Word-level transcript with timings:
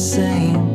same. 0.00 0.69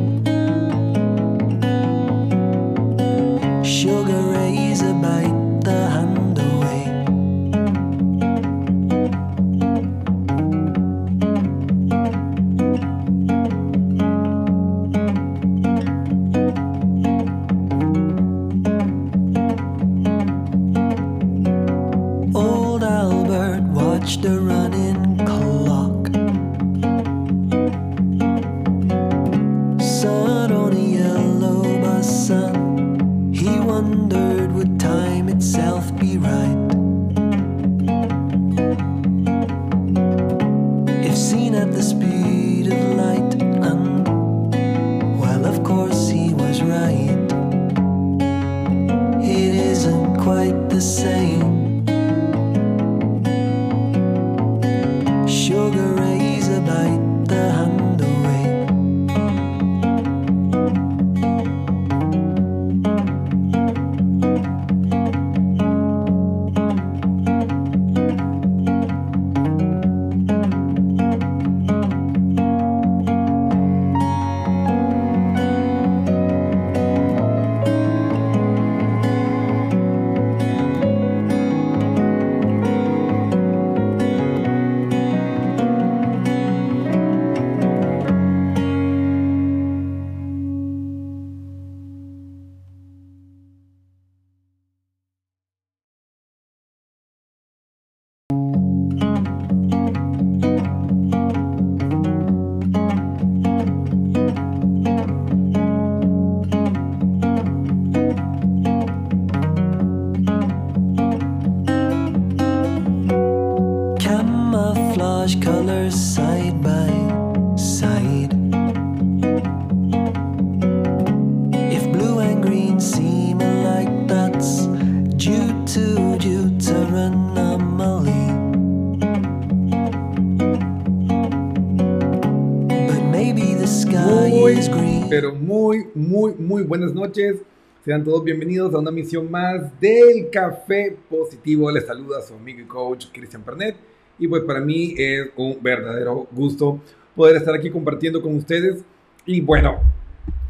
Sean 137.82 138.04
todos 138.04 138.22
bienvenidos 138.22 138.74
a 138.74 138.78
una 138.78 138.90
misión 138.90 139.30
más 139.30 139.80
del 139.80 140.28
Café 140.30 140.94
Positivo. 141.08 141.70
Les 141.70 141.86
saluda 141.86 142.20
su 142.20 142.34
amigo 142.34 142.60
y 142.60 142.64
coach 142.64 143.06
Cristian 143.10 143.42
Pernet. 143.42 143.74
Y 144.18 144.28
pues 144.28 144.42
para 144.42 144.60
mí 144.60 144.94
es 144.98 145.28
un 145.34 145.56
verdadero 145.62 146.26
gusto 146.30 146.78
poder 147.14 147.36
estar 147.36 147.54
aquí 147.54 147.70
compartiendo 147.70 148.20
con 148.20 148.36
ustedes. 148.36 148.84
Y 149.24 149.40
bueno, 149.40 149.80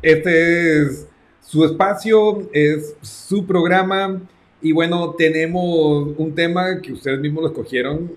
este 0.03 0.83
es 0.83 1.07
su 1.41 1.65
espacio, 1.65 2.49
es 2.53 2.97
su 3.01 3.47
programa. 3.47 4.21
Y 4.61 4.73
bueno, 4.73 5.15
tenemos 5.17 6.15
un 6.17 6.35
tema 6.35 6.81
que 6.81 6.95
ustedes 6.95 7.21
mismos 7.21 7.45
lo 7.45 7.49
escogieron. 7.51 8.11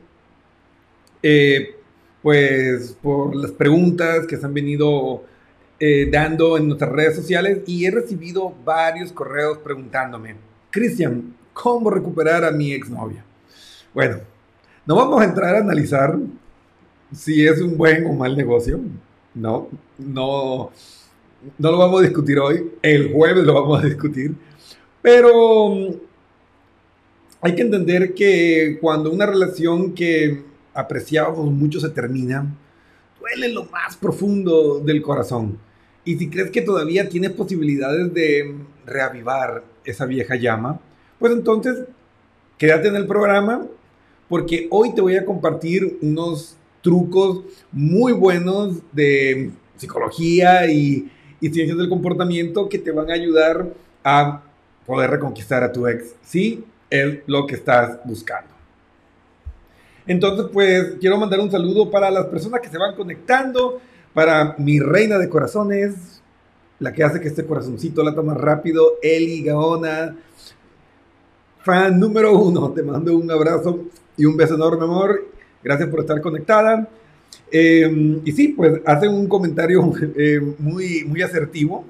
Eh, 1.22 1.76
pues 2.24 2.98
por 3.00 3.36
las 3.36 3.52
preguntas 3.52 4.26
que 4.26 4.38
se 4.38 4.46
han 4.48 4.56
venido 4.56 5.24
eh, 5.80 6.10
dando 6.12 6.58
en 6.58 6.68
nuestras 6.68 6.92
redes 6.92 7.16
sociales 7.16 7.60
y 7.66 7.86
he 7.86 7.92
recibido 7.92 8.54
varios 8.66 9.12
correos 9.12 9.60
preguntándome, 9.60 10.36
Cristian, 10.70 11.36
¿cómo 11.54 11.90
recuperar 11.90 12.44
a 12.44 12.52
mi 12.52 12.74
exnovia? 12.74 13.24
Bueno, 13.94 14.18
no 14.86 14.96
vamos 14.96 15.22
a 15.22 15.26
entrar 15.26 15.56
a 15.56 15.60
analizar 15.60 16.18
si 17.14 17.46
es 17.46 17.62
un 17.62 17.78
buen 17.78 18.06
o 18.06 18.14
mal 18.14 18.36
negocio. 18.36 18.80
No, 19.34 19.70
no, 19.98 20.72
no 21.58 21.72
lo 21.72 21.78
vamos 21.78 22.02
a 22.02 22.04
discutir 22.04 22.40
hoy. 22.40 22.72
El 22.82 23.14
jueves 23.14 23.44
lo 23.44 23.54
vamos 23.54 23.84
a 23.84 23.86
discutir. 23.86 24.36
Pero 25.02 25.70
mm, 25.70 25.88
hay 27.42 27.56
que 27.56 27.62
entender 27.62 28.14
que 28.14 28.78
cuando 28.82 29.12
una 29.12 29.26
relación 29.26 29.94
que 29.94 30.44
apreciábamos 30.74 31.52
mucho 31.52 31.80
se 31.80 31.90
termina, 31.90 32.54
duele 33.20 33.50
lo 33.50 33.66
más 33.66 33.96
profundo 33.98 34.80
del 34.80 35.02
corazón. 35.02 35.58
Y 36.10 36.18
si 36.18 36.28
crees 36.28 36.50
que 36.50 36.64
todavía 36.64 37.08
tienes 37.08 37.30
posibilidades 37.34 38.12
de 38.16 38.56
reavivar 38.84 39.64
esa 39.86 40.08
vieja 40.08 40.36
llama, 40.38 40.80
pues 41.20 41.32
entonces 41.32 41.84
quédate 42.58 42.88
en 42.88 42.96
el 42.96 43.06
programa 43.06 43.68
porque 44.28 44.68
hoy 44.72 44.96
te 44.96 45.02
voy 45.02 45.18
a 45.18 45.24
compartir 45.24 46.00
unos 46.02 46.58
trucos 46.82 47.44
muy 47.72 48.12
buenos 48.12 48.78
de 48.92 49.52
psicología 49.78 50.66
y, 50.72 51.12
ciencias 51.42 51.78
del 51.78 51.90
comportamiento 51.90 52.68
que 52.70 52.80
te 52.80 52.90
van 52.90 53.12
a 53.12 53.14
ayudar 53.14 53.68
a 54.04 54.42
poder 54.88 55.12
reconquistar 55.12 55.64
a 55.64 55.72
tu 55.72 55.86
ex, 55.86 56.16
si 56.24 56.64
es 56.90 57.20
lo 57.28 57.46
que 57.46 57.54
estás 57.54 58.00
buscando. 58.04 58.50
Entonces, 60.08 60.48
pues 60.52 60.96
quiero 61.00 61.20
mandar 61.20 61.40
un 61.40 61.52
saludo 61.52 61.92
para 61.92 62.10
las 62.10 62.26
personas 62.26 62.62
que 62.62 62.70
se 62.70 62.80
van 62.80 62.96
conectando, 62.96 63.80
para 64.14 64.56
mi 64.58 64.80
reina 64.80 65.18
de 65.18 65.30
corazones, 65.30 66.22
la 66.80 66.94
que 66.94 67.04
hace 67.04 67.20
que 67.20 67.28
este 67.28 67.46
corazoncito 67.46 68.04
lata 68.04 68.22
más 68.22 68.38
rápido, 68.38 68.94
Eli 69.02 69.44
Gaona, 69.44 70.16
fan 71.64 72.00
número 72.00 72.38
uno. 72.38 72.72
Te 72.72 72.84
mando 72.84 73.16
un 73.16 73.30
abrazo 73.30 73.86
y 74.18 74.26
un 74.26 74.38
beso 74.38 74.56
enorme, 74.56 74.84
amor. 74.84 75.28
Gracias 75.64 75.90
por 75.90 76.00
estar 76.00 76.22
conectada. 76.22 76.88
Em, 77.52 78.22
y 78.24 78.32
sí, 78.32 78.50
pues 78.50 78.82
hace 78.86 79.08
un 79.08 79.28
comentario 79.28 79.92
eh, 80.18 80.40
muy, 80.58 81.04
muy 81.06 81.22
asertivo. 81.22 81.86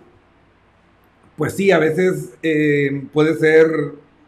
Pues 1.38 1.54
sí, 1.54 1.72
a 1.72 1.80
veces 1.80 2.32
em, 2.42 3.08
puede 3.08 3.36
ser 3.36 3.68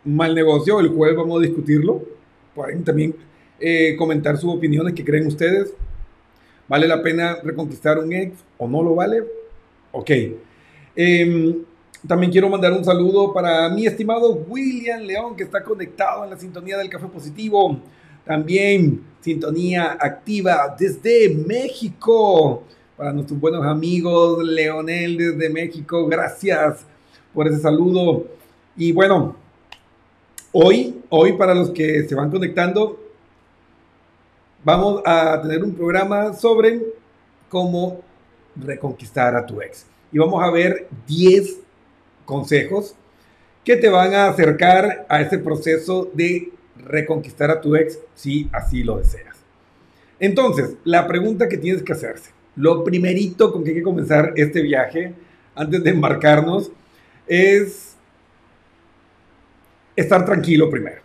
mal 0.05 0.33
negocio. 0.33 0.79
El 0.79 0.89
jueves 0.89 1.17
vamos 1.17 1.39
a 1.39 1.43
discutirlo. 1.45 2.03
Pueden 2.55 2.83
también 2.83 3.15
eh, 3.59 3.95
comentar 3.97 4.37
sus 4.37 4.53
opiniones, 4.53 4.93
que 4.93 5.03
creen 5.03 5.27
ustedes. 5.27 5.73
¿Vale 6.71 6.87
la 6.87 7.03
pena 7.03 7.37
reconquistar 7.43 7.99
un 7.99 8.13
ex 8.13 8.31
o 8.57 8.65
no 8.65 8.81
lo 8.81 8.95
vale? 8.95 9.25
Ok. 9.91 10.09
Em, 10.95 11.65
también 12.07 12.31
quiero 12.31 12.47
mandar 12.47 12.71
un 12.71 12.85
saludo 12.85 13.33
para 13.33 13.67
mi 13.67 13.85
estimado 13.85 14.31
William 14.47 15.01
León, 15.01 15.35
que 15.35 15.43
está 15.43 15.61
conectado 15.65 16.23
en 16.23 16.29
la 16.29 16.37
sintonía 16.37 16.77
del 16.77 16.87
Café 16.87 17.07
Positivo. 17.07 17.77
También 18.23 19.03
sintonía 19.19 19.97
activa 19.99 20.73
desde 20.79 21.35
México. 21.45 22.63
Para 22.95 23.11
nuestros 23.11 23.37
buenos 23.37 23.65
amigos, 23.65 24.41
Leonel 24.41 25.17
desde 25.17 25.49
México, 25.49 26.07
gracias 26.07 26.85
por 27.33 27.49
ese 27.49 27.59
saludo. 27.59 28.27
Y 28.77 28.93
bueno, 28.93 29.35
hoy, 30.53 31.01
hoy 31.09 31.33
para 31.33 31.53
los 31.53 31.71
que 31.71 32.07
se 32.07 32.15
van 32.15 32.31
conectando, 32.31 32.97
vamos 34.63 35.01
a 35.05 35.41
tener 35.41 35.63
un 35.63 35.73
programa 35.73 36.33
sobre 36.33 36.81
cómo 37.49 38.01
reconquistar 38.55 39.35
a 39.35 39.45
tu 39.45 39.61
ex. 39.61 39.85
Y 40.11 40.19
vamos 40.19 40.43
a 40.43 40.51
ver 40.51 40.87
10 41.07 41.59
consejos 42.25 42.95
que 43.63 43.75
te 43.75 43.89
van 43.89 44.13
a 44.13 44.27
acercar 44.27 45.05
a 45.07 45.21
ese 45.21 45.37
proceso 45.37 46.09
de 46.13 46.51
reconquistar 46.77 47.51
a 47.51 47.61
tu 47.61 47.75
ex 47.75 47.99
si 48.15 48.49
así 48.51 48.83
lo 48.83 48.97
deseas. 48.97 49.37
Entonces, 50.19 50.75
la 50.83 51.07
pregunta 51.07 51.47
que 51.47 51.57
tienes 51.57 51.83
que 51.83 51.93
hacerse, 51.93 52.31
lo 52.55 52.83
primerito 52.83 53.51
con 53.51 53.63
que 53.63 53.71
hay 53.71 53.77
que 53.77 53.83
comenzar 53.83 54.33
este 54.35 54.61
viaje 54.61 55.13
antes 55.55 55.83
de 55.83 55.89
embarcarnos 55.89 56.71
es 57.27 57.95
estar 59.95 60.25
tranquilo 60.25 60.69
primero. 60.69 61.01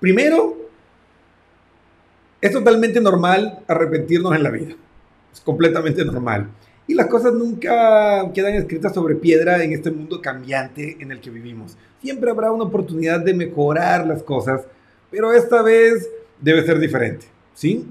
Primero, 0.00 0.69
es 2.40 2.52
totalmente 2.52 3.00
normal 3.00 3.60
arrepentirnos 3.66 4.34
en 4.34 4.42
la 4.42 4.50
vida. 4.50 4.74
Es 5.32 5.40
completamente 5.40 6.04
normal. 6.04 6.48
Y 6.86 6.94
las 6.94 7.06
cosas 7.06 7.34
nunca 7.34 8.32
quedan 8.32 8.54
escritas 8.54 8.94
sobre 8.94 9.14
piedra 9.14 9.62
en 9.62 9.72
este 9.72 9.90
mundo 9.90 10.20
cambiante 10.20 10.96
en 11.00 11.12
el 11.12 11.20
que 11.20 11.30
vivimos. 11.30 11.76
Siempre 12.00 12.30
habrá 12.30 12.50
una 12.50 12.64
oportunidad 12.64 13.20
de 13.20 13.34
mejorar 13.34 14.06
las 14.06 14.22
cosas, 14.22 14.62
pero 15.10 15.32
esta 15.32 15.62
vez 15.62 16.08
debe 16.40 16.64
ser 16.64 16.78
diferente, 16.78 17.26
¿sí? 17.54 17.86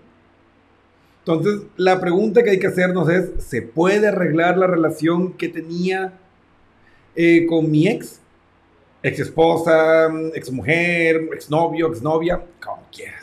Entonces, 1.20 1.68
la 1.78 2.00
pregunta 2.00 2.44
que 2.44 2.50
hay 2.50 2.60
que 2.60 2.68
hacernos 2.68 3.08
es, 3.10 3.30
¿se 3.38 3.62
puede 3.62 4.08
arreglar 4.08 4.58
la 4.58 4.68
relación 4.68 5.34
que 5.34 5.48
tenía 5.48 6.14
eh, 7.16 7.46
con 7.48 7.70
mi 7.70 7.88
ex? 7.88 8.20
Ex 9.04 9.20
esposa, 9.20 10.10
ex 10.34 10.52
mujer, 10.52 11.30
ex 11.34 11.50
novio, 11.50 11.88
ex 11.88 12.02
novia, 12.02 12.44
como 12.60 12.82
quieras. 12.92 13.19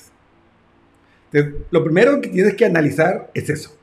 Lo 1.70 1.82
primero 1.82 2.20
que 2.20 2.28
tienes 2.28 2.54
que 2.54 2.64
analizar 2.64 3.30
es 3.34 3.50
eso 3.50 3.76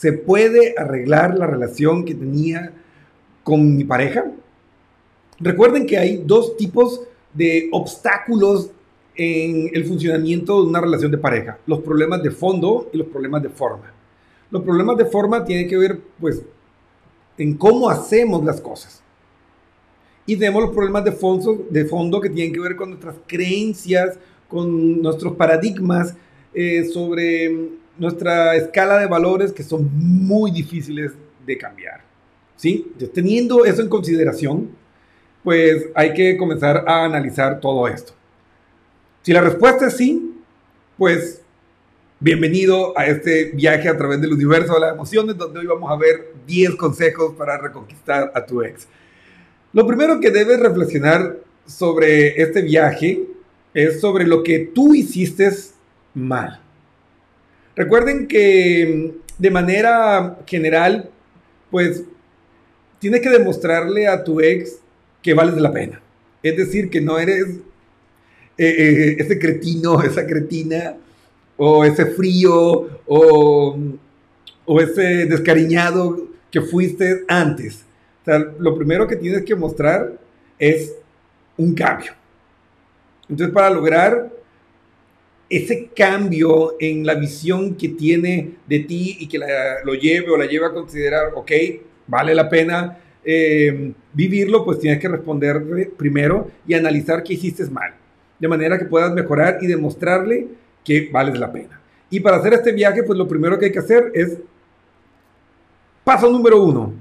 ¿Se 0.00 0.14
puede 0.14 0.74
arreglar 0.78 1.36
la 1.36 1.46
relación 1.46 2.06
que 2.06 2.14
tenía 2.14 2.72
con 3.44 3.76
mi 3.76 3.84
pareja? 3.84 4.30
Recuerden 5.38 5.86
que 5.86 5.98
hay 5.98 6.22
dos 6.24 6.56
tipos 6.56 7.02
de 7.34 7.68
obstáculos 7.72 8.70
en 9.14 9.70
el 9.74 9.84
funcionamiento 9.84 10.62
de 10.62 10.68
una 10.70 10.80
relación 10.80 11.10
de 11.10 11.18
pareja. 11.18 11.58
Los 11.66 11.80
problemas 11.80 12.22
de 12.22 12.30
fondo 12.30 12.88
y 12.94 12.96
los 12.96 13.08
problemas 13.08 13.42
de 13.42 13.50
forma. 13.50 13.92
Los 14.50 14.62
problemas 14.62 14.96
de 14.96 15.04
forma 15.04 15.44
tienen 15.44 15.68
que 15.68 15.76
ver, 15.76 16.00
pues, 16.18 16.42
en 17.36 17.58
cómo 17.58 17.90
hacemos 17.90 18.42
las 18.42 18.60
cosas. 18.60 19.02
Y 20.24 20.36
tenemos 20.36 20.62
los 20.62 20.72
problemas 20.72 21.04
de 21.04 21.12
fondo, 21.12 21.66
de 21.68 21.84
fondo 21.84 22.22
que 22.22 22.30
tienen 22.30 22.54
que 22.54 22.60
ver 22.60 22.76
con 22.76 22.88
nuestras 22.88 23.16
creencias, 23.26 24.18
con 24.48 25.02
nuestros 25.02 25.34
paradigmas 25.36 26.14
eh, 26.54 26.84
sobre 26.84 27.70
nuestra 27.98 28.56
escala 28.56 28.98
de 28.98 29.06
valores 29.06 29.52
que 29.52 29.62
son 29.62 29.90
muy 29.92 30.50
difíciles 30.50 31.12
de 31.46 31.58
cambiar. 31.58 32.02
¿Sí? 32.56 32.92
teniendo 33.14 33.64
eso 33.64 33.80
en 33.80 33.88
consideración, 33.88 34.70
pues 35.42 35.86
hay 35.94 36.12
que 36.12 36.36
comenzar 36.36 36.84
a 36.86 37.04
analizar 37.04 37.58
todo 37.58 37.88
esto. 37.88 38.12
Si 39.22 39.32
la 39.32 39.40
respuesta 39.40 39.86
es 39.86 39.96
sí, 39.96 40.34
pues 40.98 41.40
bienvenido 42.18 42.92
a 42.98 43.06
este 43.06 43.52
viaje 43.54 43.88
a 43.88 43.96
través 43.96 44.20
del 44.20 44.34
universo 44.34 44.74
de 44.74 44.80
las 44.80 44.92
emociones, 44.92 45.38
donde 45.38 45.60
hoy 45.60 45.66
vamos 45.66 45.90
a 45.90 45.96
ver 45.96 46.34
10 46.46 46.76
consejos 46.76 47.34
para 47.34 47.56
reconquistar 47.56 48.30
a 48.34 48.44
tu 48.44 48.62
ex. 48.62 48.86
Lo 49.72 49.86
primero 49.86 50.20
que 50.20 50.30
debes 50.30 50.60
reflexionar 50.60 51.38
sobre 51.64 52.42
este 52.42 52.60
viaje 52.60 53.24
es 53.72 54.00
sobre 54.00 54.26
lo 54.26 54.42
que 54.42 54.70
tú 54.74 54.94
hiciste 54.94 55.50
mal. 56.14 56.60
Recuerden 57.76 58.26
que 58.26 59.12
mm, 59.14 59.40
de 59.40 59.50
manera 59.50 60.38
general, 60.46 61.10
pues 61.70 62.04
tienes 62.98 63.20
que 63.20 63.30
demostrarle 63.30 64.06
a 64.06 64.22
tu 64.22 64.40
ex 64.40 64.80
que 65.22 65.34
vales 65.34 65.56
la 65.56 65.72
pena. 65.72 66.00
Es 66.42 66.56
decir, 66.56 66.90
que 66.90 67.00
no 67.00 67.18
eres 67.18 67.46
eh, 68.58 68.68
eh, 68.68 69.16
ese 69.18 69.38
cretino, 69.38 70.02
esa 70.02 70.26
cretina, 70.26 70.96
o 71.56 71.84
ese 71.84 72.06
frío, 72.06 73.00
o, 73.06 73.78
o 74.64 74.80
ese 74.80 75.26
descariñado 75.26 76.28
que 76.50 76.60
fuiste 76.60 77.24
antes. 77.28 77.84
O 78.22 78.24
sea, 78.24 78.38
lo 78.58 78.76
primero 78.76 79.06
que 79.06 79.16
tienes 79.16 79.44
que 79.44 79.54
mostrar 79.54 80.18
es 80.58 80.94
un 81.56 81.74
cambio. 81.74 82.12
Entonces, 83.28 83.54
para 83.54 83.70
lograr 83.70 84.30
ese 85.50 85.88
cambio 85.96 86.76
en 86.78 87.04
la 87.04 87.16
visión 87.16 87.74
que 87.74 87.88
tiene 87.88 88.52
de 88.68 88.78
ti 88.80 89.16
y 89.18 89.26
que 89.26 89.40
lo 89.84 89.94
lleve 89.94 90.30
o 90.30 90.36
la 90.36 90.46
lleve 90.46 90.66
a 90.66 90.72
considerar, 90.72 91.32
ok, 91.34 91.50
vale 92.06 92.36
la 92.36 92.48
pena 92.48 92.98
eh, 93.24 93.92
vivirlo, 94.12 94.64
pues 94.64 94.78
tienes 94.78 95.00
que 95.00 95.08
responder 95.08 95.90
primero 95.96 96.48
y 96.68 96.74
analizar 96.74 97.24
qué 97.24 97.34
hiciste 97.34 97.68
mal, 97.68 97.92
de 98.38 98.46
manera 98.46 98.78
que 98.78 98.84
puedas 98.84 99.12
mejorar 99.12 99.58
y 99.60 99.66
demostrarle 99.66 100.46
que 100.84 101.10
vales 101.12 101.36
la 101.36 101.50
pena. 101.50 101.80
Y 102.10 102.20
para 102.20 102.36
hacer 102.36 102.54
este 102.54 102.70
viaje, 102.70 103.02
pues 103.02 103.18
lo 103.18 103.26
primero 103.26 103.58
que 103.58 103.66
hay 103.66 103.72
que 103.72 103.80
hacer 103.80 104.12
es, 104.14 104.38
paso 106.04 106.30
número 106.30 106.62
uno, 106.62 106.94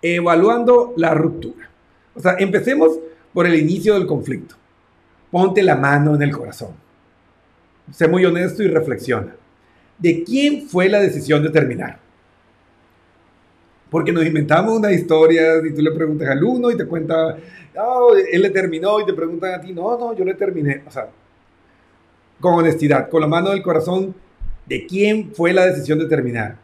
evaluando 0.00 0.94
la 0.96 1.12
ruptura. 1.12 1.68
O 2.14 2.20
sea, 2.20 2.36
empecemos 2.38 2.98
por 3.34 3.46
el 3.46 3.54
inicio 3.54 3.94
del 3.94 4.06
conflicto. 4.06 4.54
Ponte 5.30 5.62
la 5.62 5.76
mano 5.76 6.14
en 6.14 6.22
el 6.22 6.30
corazón 6.30 6.82
sé 7.92 8.08
muy 8.08 8.24
honesto 8.24 8.62
y 8.62 8.68
reflexiona. 8.68 9.36
¿De 9.98 10.24
quién 10.24 10.68
fue 10.68 10.88
la 10.88 11.00
decisión 11.00 11.42
de 11.42 11.50
terminar? 11.50 12.00
Porque 13.90 14.10
nos 14.10 14.24
inventamos 14.24 14.76
una 14.76 14.90
historia 14.90 15.58
y 15.64 15.74
tú 15.74 15.82
le 15.82 15.92
preguntas 15.92 16.28
al 16.28 16.42
uno 16.42 16.70
y 16.70 16.76
te 16.76 16.86
cuenta, 16.86 17.36
oh, 17.76 18.14
él 18.14 18.42
le 18.42 18.50
terminó 18.50 19.00
y 19.00 19.06
te 19.06 19.12
preguntan 19.12 19.54
a 19.54 19.60
ti, 19.60 19.72
no, 19.72 19.98
no, 19.98 20.16
yo 20.16 20.24
le 20.24 20.34
terminé. 20.34 20.82
O 20.86 20.90
sea, 20.90 21.08
con 22.40 22.54
honestidad, 22.54 23.08
con 23.08 23.20
la 23.20 23.26
mano 23.26 23.50
del 23.50 23.62
corazón, 23.62 24.14
de 24.66 24.86
quién 24.86 25.32
fue 25.34 25.52
la 25.52 25.66
decisión 25.66 25.98
de 25.98 26.06
terminar. 26.06 26.56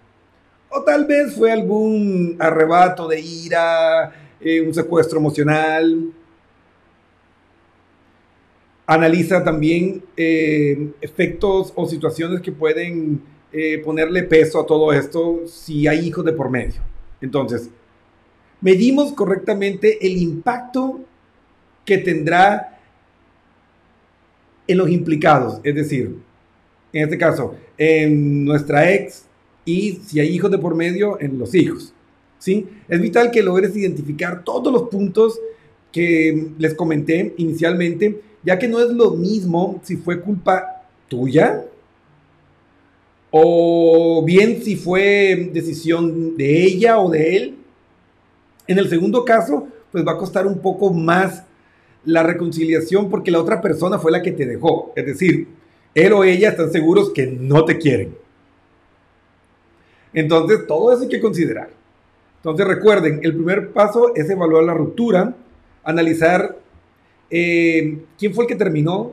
O 0.70 0.82
tal 0.82 1.04
vez 1.04 1.34
fue 1.34 1.52
algún 1.52 2.36
arrebato 2.38 3.06
de 3.06 3.20
ira, 3.20 4.12
eh, 4.40 4.60
un 4.60 4.74
secuestro 4.74 5.18
emocional. 5.18 6.12
Analiza 8.90 9.44
también 9.44 10.02
eh, 10.16 10.92
efectos 11.02 11.74
o 11.76 11.86
situaciones 11.86 12.40
que 12.40 12.50
pueden 12.50 13.20
eh, 13.52 13.82
ponerle 13.84 14.22
peso 14.22 14.58
a 14.58 14.64
todo 14.64 14.94
esto 14.94 15.42
si 15.46 15.86
hay 15.86 16.06
hijos 16.06 16.24
de 16.24 16.32
por 16.32 16.48
medio. 16.48 16.80
Entonces, 17.20 17.68
medimos 18.62 19.12
correctamente 19.12 19.98
el 20.06 20.16
impacto 20.16 21.00
que 21.84 21.98
tendrá 21.98 22.78
en 24.66 24.78
los 24.78 24.88
implicados, 24.88 25.60
es 25.64 25.74
decir, 25.74 26.16
en 26.94 27.04
este 27.04 27.18
caso, 27.18 27.56
en 27.76 28.46
nuestra 28.46 28.90
ex 28.90 29.26
y 29.66 30.00
si 30.06 30.18
hay 30.18 30.28
hijos 30.28 30.50
de 30.50 30.56
por 30.56 30.74
medio, 30.74 31.20
en 31.20 31.38
los 31.38 31.54
hijos. 31.54 31.92
¿sí? 32.38 32.66
Es 32.88 33.02
vital 33.02 33.30
que 33.30 33.42
logres 33.42 33.76
identificar 33.76 34.44
todos 34.44 34.72
los 34.72 34.88
puntos 34.88 35.38
que 35.92 36.52
les 36.56 36.72
comenté 36.72 37.34
inicialmente, 37.36 38.22
ya 38.42 38.58
que 38.58 38.68
no 38.68 38.80
es 38.80 38.90
lo 38.90 39.12
mismo 39.12 39.80
si 39.82 39.96
fue 39.96 40.20
culpa 40.20 40.82
tuya 41.08 41.64
o 43.30 44.22
bien 44.24 44.62
si 44.62 44.76
fue 44.76 45.50
decisión 45.52 46.36
de 46.36 46.64
ella 46.64 46.98
o 46.98 47.10
de 47.10 47.36
él. 47.36 47.58
En 48.66 48.78
el 48.78 48.88
segundo 48.88 49.24
caso, 49.24 49.68
pues 49.92 50.06
va 50.06 50.12
a 50.12 50.18
costar 50.18 50.46
un 50.46 50.58
poco 50.58 50.92
más 50.92 51.44
la 52.04 52.22
reconciliación 52.22 53.10
porque 53.10 53.30
la 53.30 53.40
otra 53.40 53.60
persona 53.60 53.98
fue 53.98 54.12
la 54.12 54.22
que 54.22 54.32
te 54.32 54.46
dejó. 54.46 54.92
Es 54.96 55.06
decir, 55.06 55.48
él 55.94 56.12
o 56.12 56.24
ella 56.24 56.50
están 56.50 56.70
seguros 56.70 57.10
que 57.10 57.26
no 57.26 57.64
te 57.64 57.78
quieren. 57.78 58.14
Entonces, 60.12 60.66
todo 60.66 60.92
eso 60.92 61.02
hay 61.02 61.08
que 61.08 61.20
considerar. 61.20 61.70
Entonces, 62.36 62.66
recuerden, 62.66 63.20
el 63.22 63.34
primer 63.34 63.72
paso 63.72 64.14
es 64.14 64.28
evaluar 64.30 64.64
la 64.64 64.74
ruptura, 64.74 65.34
analizar 65.84 66.56
eh, 67.30 68.04
quién 68.18 68.34
fue 68.34 68.44
el 68.44 68.48
que 68.48 68.56
terminó. 68.56 69.12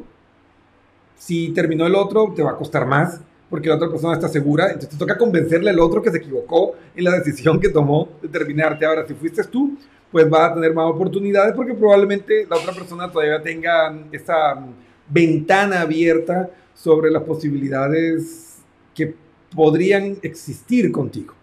Si 1.17 1.49
terminó 1.49 1.87
el 1.87 1.95
otro, 1.95 2.33
te 2.35 2.43
va 2.43 2.51
a 2.51 2.55
costar 2.57 2.85
más 2.85 3.21
porque 3.49 3.69
la 3.69 3.75
otra 3.75 3.89
persona 3.89 4.13
está 4.13 4.27
segura. 4.27 4.67
Entonces, 4.67 4.89
te 4.89 4.97
toca 4.97 5.17
convencerle 5.17 5.69
al 5.69 5.79
otro 5.79 6.01
que 6.01 6.11
se 6.11 6.17
equivocó 6.17 6.75
en 6.95 7.03
la 7.03 7.11
decisión 7.11 7.59
que 7.59 7.69
tomó 7.69 8.09
de 8.21 8.27
terminarte. 8.27 8.85
Ahora, 8.85 9.05
si 9.07 9.13
fuiste 9.13 9.43
tú, 9.45 9.77
pues 10.11 10.31
va 10.31 10.47
a 10.47 10.53
tener 10.53 10.73
más 10.73 10.89
oportunidades 10.89 11.53
porque 11.55 11.73
probablemente 11.73 12.45
la 12.49 12.57
otra 12.57 12.73
persona 12.73 13.11
todavía 13.11 13.41
tenga 13.41 13.97
esa 14.11 14.65
ventana 15.09 15.81
abierta 15.81 16.49
sobre 16.73 17.11
las 17.11 17.23
posibilidades 17.23 18.57
que 18.93 19.13
podrían 19.55 20.17
existir 20.21 20.91
contigo. 20.91 21.33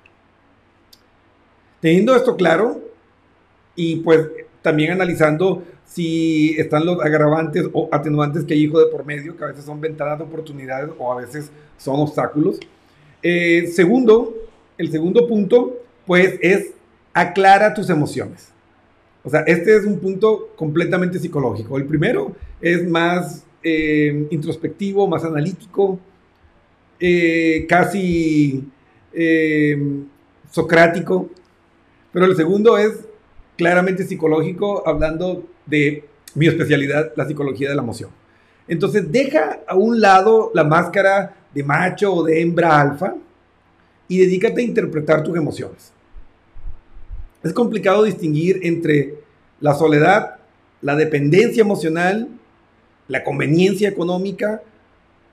Teniendo 1.81 2.15
esto 2.15 2.37
claro 2.37 2.81
y 3.75 3.97
pues 3.97 4.29
también 4.61 4.93
analizando 4.93 5.65
si 5.95 6.55
están 6.59 6.87
los 6.87 7.03
agravantes 7.03 7.67
o 7.75 7.87
atenuantes 7.93 8.45
que 8.45 8.55
hay 8.55 8.63
hijo 8.63 8.81
de 8.81 8.87
por 8.87 9.05
medio, 9.05 9.37
que 9.37 9.45
a 9.45 9.49
veces 9.49 9.65
son 9.65 9.79
ventanas 9.79 10.19
de 10.19 10.25
oportunidades 10.25 10.91
o 10.99 11.13
a 11.13 11.17
veces 11.17 11.51
son 11.77 12.01
obstáculos. 12.01 12.59
Eh, 13.23 13.71
segundo, 13.75 14.35
el 14.79 14.91
segundo 14.91 15.29
punto, 15.29 15.83
pues 16.07 16.39
es 16.41 16.71
aclara 17.13 17.75
tus 17.75 17.91
emociones. 17.91 18.49
O 19.23 19.29
sea, 19.29 19.41
este 19.41 19.77
es 19.77 19.85
un 19.85 19.99
punto 19.99 20.49
completamente 20.57 21.19
psicológico. 21.19 21.77
El 21.77 21.85
primero 21.85 22.35
es 22.63 22.89
más 22.89 23.45
eh, 23.63 24.27
introspectivo, 24.31 25.07
más 25.07 25.25
analítico, 25.25 26.01
eh, 27.01 27.67
casi 27.69 28.65
socrático, 30.51 31.29
pero 32.15 32.25
el 32.25 32.35
segundo 32.35 32.79
es 32.79 33.05
claramente 33.59 34.05
psicológico, 34.05 34.89
hablando 34.89 35.45
de 35.67 36.05
mi 36.35 36.47
especialidad, 36.47 37.13
la 37.17 37.27
psicología 37.27 37.69
de 37.69 37.75
la 37.75 37.83
emoción. 37.83 38.11
Entonces 38.69 39.11
deja 39.11 39.61
a 39.67 39.77
un 39.77 40.01
lado 40.01 40.51
la 40.55 40.65
máscara 40.65 41.35
de 41.53 41.63
macho 41.63 42.15
o 42.15 42.23
de 42.23 42.41
hembra 42.41 42.81
alfa 42.81 43.15
y 44.09 44.19
dedícate 44.19 44.61
a 44.61 44.65
interpretar 44.65 45.23
tus 45.23 45.37
emociones. 45.37 45.93
Es 47.43 47.53
complicado 47.53 48.05
distinguir 48.05 48.61
entre 48.63 49.15
la 49.61 49.75
soledad, 49.75 50.37
la 50.81 50.97
dependencia 50.97 51.61
emocional 51.61 52.29
la 53.13 53.25
conveniencia 53.25 53.89
económica, 53.89 54.63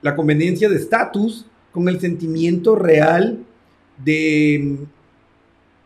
la 0.02 0.14
conveniencia 0.14 0.68
de 0.68 0.76
estatus, 0.76 1.46
con 1.72 1.88
el 1.88 2.00
sentimiento 2.00 2.74
real 2.74 3.38
de 4.04 4.76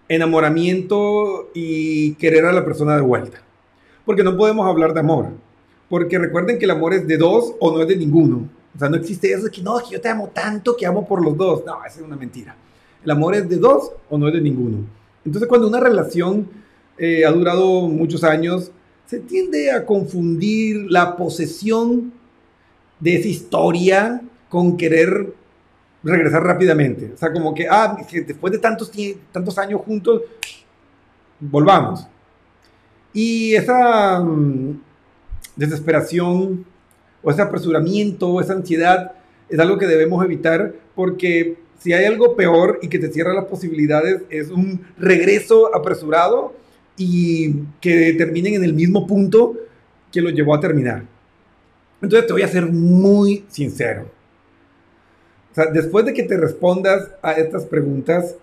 enamoramiento 0.09 1.51
y 1.55 2.15
querer 2.15 2.47
a 2.47 2.53
la 2.53 2.65
persona 2.65 2.97
de 2.97 3.03
vuelta. 3.03 3.43
Porque 4.05 4.23
no 4.23 4.37
podemos 4.37 4.67
hablar 4.67 4.93
de 4.93 5.01
amor. 5.01 5.29
Porque 5.89 6.19
recuerden 6.19 6.59
que 6.59 6.65
el 6.65 6.71
amor 6.71 6.95
es 6.95 7.07
de 7.07 7.17
dos 7.17 7.55
o 7.61 7.73
no 7.73 7.83
es 7.83 7.89
de 7.89 7.97
ninguno. 7.97 8.49
O 8.75 8.79
sea, 8.79 8.89
no 8.89 8.97
existe 8.97 9.33
eso 9.33 9.45
de 9.45 9.51
que 9.51 9.63
no, 9.63 9.79
que 9.79 9.93
yo 9.93 10.01
te 10.01 10.09
amo 10.09 10.31
tanto 10.33 10.77
que 10.77 10.87
amo 10.87 11.07
por 11.07 11.23
los 11.25 11.37
dos. 11.37 11.63
No, 11.65 11.85
esa 11.85 12.01
es 12.01 12.07
una 12.07 12.17
mentira. 12.17 12.57
El 13.05 13.11
amor 13.11 13.35
es 13.35 13.49
de 13.49 13.57
dos 13.57 13.93
o 14.09 14.19
no 14.19 14.29
es 14.29 14.35
de 14.35 14.41
ninguno. 14.41 14.79
Entonces, 15.25 15.49
cuando 15.49 15.69
una 15.69 15.81
relación 15.81 16.49
eh, 16.99 17.25
ha 17.25 17.31
durado 17.31 17.83
muchos 17.83 18.25
años, 18.25 18.71
se 19.07 19.21
tiende 19.21 19.71
a 19.71 19.85
confundir 19.85 20.87
la 20.91 21.17
posesión 21.17 22.13
de 23.01 23.17
esa 23.17 23.29
historia 23.29 24.23
con 24.49 24.77
querer 24.77 25.35
regresar 26.03 26.43
rápidamente. 26.43 27.13
O 27.15 27.17
sea, 27.17 27.33
como 27.33 27.55
que, 27.55 27.67
ah, 27.69 27.97
después 28.27 28.53
de 28.53 28.59
tantos, 28.59 28.91
tantos 29.33 29.59
años 29.59 29.81
juntos, 29.83 30.23
volvamos. 31.41 32.07
Y 33.15 33.55
esa 33.55 34.21
mm, 34.21 34.83
desesperación 35.57 36.67
o 37.23 37.31
ese 37.31 37.41
apresuramiento 37.41 38.29
o 38.29 38.41
esa 38.41 38.53
ansiedad 38.53 39.13
es 39.49 39.59
algo 39.59 39.79
que 39.79 39.87
debemos 39.87 40.23
evitar 40.25 40.75
porque 40.95 41.57
si 41.79 41.93
hay 41.93 42.05
algo 42.05 42.35
peor 42.37 42.81
y 42.83 42.89
que 42.89 42.99
te 42.99 43.13
cierra 43.13 43.33
las 43.33 43.45
posibilidades 43.45 44.23
es 44.31 44.51
un 44.51 44.85
regreso 44.99 45.75
apresurado 45.75 46.55
y 46.97 47.55
que 47.81 48.15
terminen 48.15 48.55
en 48.55 48.65
el 48.65 48.75
mismo 48.75 49.07
punto 49.07 49.55
que 50.13 50.21
lo 50.21 50.31
llevó 50.31 50.55
a 50.55 50.61
terminar. 50.61 51.05
Entonces 52.01 52.27
te 52.27 52.33
voy 52.33 52.43
a 52.43 52.49
ser 52.49 52.67
muy 52.67 53.45
sincero. 53.49 54.11
Después 55.73 56.05
de 56.05 56.15
que 56.15 56.25
te 56.25 56.37
respondas 56.37 57.11
a 57.23 57.33
estas 57.33 57.65
preguntas, 57.65 58.37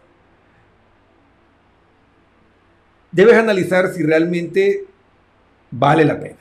debes 3.12 3.36
analizar 3.36 3.94
si 3.94 4.03
realmente 4.03 4.86
vale 5.70 6.06
la 6.06 6.20
pena. 6.20 6.38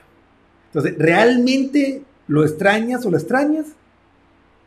Entonces, 0.67 0.97
¿realmente 0.99 2.03
lo 2.29 2.45
extrañas 2.45 3.05
o 3.05 3.11
lo 3.11 3.17
extrañas? 3.17 3.67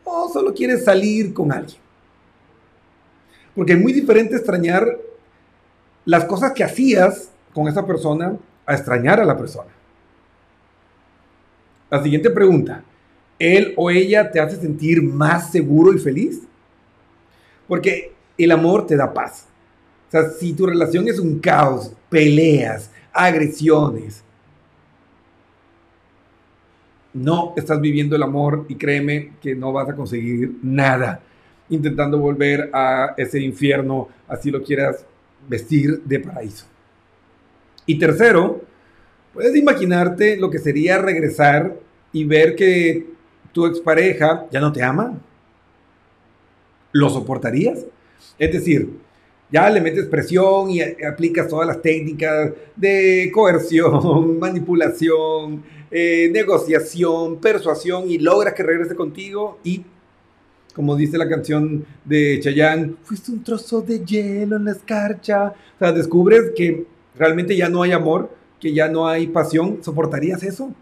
¿O 0.04 0.28
solo 0.28 0.52
quieres 0.52 0.84
salir 0.84 1.32
con 1.32 1.50
alguien? 1.50 1.78
Porque 3.54 3.72
es 3.72 3.80
muy 3.80 3.92
diferente 3.92 4.36
extrañar 4.36 4.98
las 6.04 6.24
cosas 6.24 6.52
que 6.52 6.64
hacías 6.64 7.30
con 7.54 7.68
esa 7.68 7.86
persona 7.86 8.36
a 8.66 8.74
extrañar 8.74 9.20
a 9.20 9.24
la 9.24 9.36
persona. 9.36 9.70
La 11.90 12.02
siguiente 12.02 12.30
pregunta, 12.30 12.82
¿él 13.38 13.72
o 13.76 13.90
ella 13.90 14.30
te 14.30 14.40
hace 14.40 14.56
sentir 14.56 15.02
más 15.02 15.52
seguro 15.52 15.92
y 15.92 15.98
feliz? 15.98 16.42
Porque 17.68 18.12
el 18.36 18.50
amor 18.50 18.86
te 18.86 18.96
da 18.96 19.14
paz. 19.14 19.46
O 20.08 20.10
sea, 20.10 20.30
si 20.30 20.52
tu 20.52 20.66
relación 20.66 21.08
es 21.08 21.18
un 21.18 21.38
caos, 21.38 21.92
peleas, 22.08 22.90
agresiones, 23.12 24.22
no 27.12 27.54
estás 27.56 27.80
viviendo 27.80 28.16
el 28.16 28.22
amor 28.22 28.66
y 28.68 28.74
créeme 28.74 29.32
que 29.40 29.54
no 29.54 29.72
vas 29.72 29.88
a 29.88 29.94
conseguir 29.94 30.56
nada 30.62 31.20
intentando 31.70 32.18
volver 32.18 32.70
a 32.72 33.14
ese 33.16 33.40
infierno, 33.40 34.08
así 34.28 34.50
lo 34.50 34.62
quieras 34.62 35.06
vestir 35.48 36.02
de 36.02 36.20
paraíso. 36.20 36.66
Y 37.86 37.98
tercero, 37.98 38.62
puedes 39.32 39.56
imaginarte 39.56 40.36
lo 40.36 40.50
que 40.50 40.58
sería 40.58 40.98
regresar 40.98 41.76
y 42.12 42.24
ver 42.24 42.54
que 42.54 43.06
tu 43.52 43.66
expareja 43.66 44.46
ya 44.50 44.60
no 44.60 44.72
te 44.72 44.82
ama. 44.82 45.18
¿Lo 46.92 47.10
soportarías? 47.10 47.84
Es 48.38 48.52
decir, 48.52 48.90
ya 49.54 49.70
le 49.70 49.80
metes 49.80 50.06
presión 50.06 50.68
y 50.68 50.80
aplicas 50.82 51.46
todas 51.46 51.64
las 51.64 51.80
técnicas 51.80 52.50
de 52.74 53.30
coerción, 53.32 54.36
manipulación, 54.40 55.62
eh, 55.92 56.28
negociación, 56.32 57.36
persuasión 57.36 58.10
y 58.10 58.18
logras 58.18 58.52
que 58.54 58.64
regrese 58.64 58.96
contigo 58.96 59.60
y 59.62 59.84
como 60.74 60.96
dice 60.96 61.18
la 61.18 61.28
canción 61.28 61.86
de 62.04 62.40
Chayanne, 62.42 62.96
fuiste 63.04 63.30
un 63.30 63.44
trozo 63.44 63.80
de 63.80 64.04
hielo 64.04 64.56
en 64.56 64.64
la 64.64 64.72
escarcha. 64.72 65.54
O 65.76 65.78
sea, 65.78 65.92
descubres 65.92 66.50
que 66.56 66.84
realmente 67.14 67.56
ya 67.56 67.68
no 67.68 67.84
hay 67.84 67.92
amor, 67.92 68.34
que 68.58 68.74
ya 68.74 68.88
no 68.88 69.06
hay 69.06 69.28
pasión. 69.28 69.78
¿Soportarías 69.84 70.42
eso? 70.42 70.74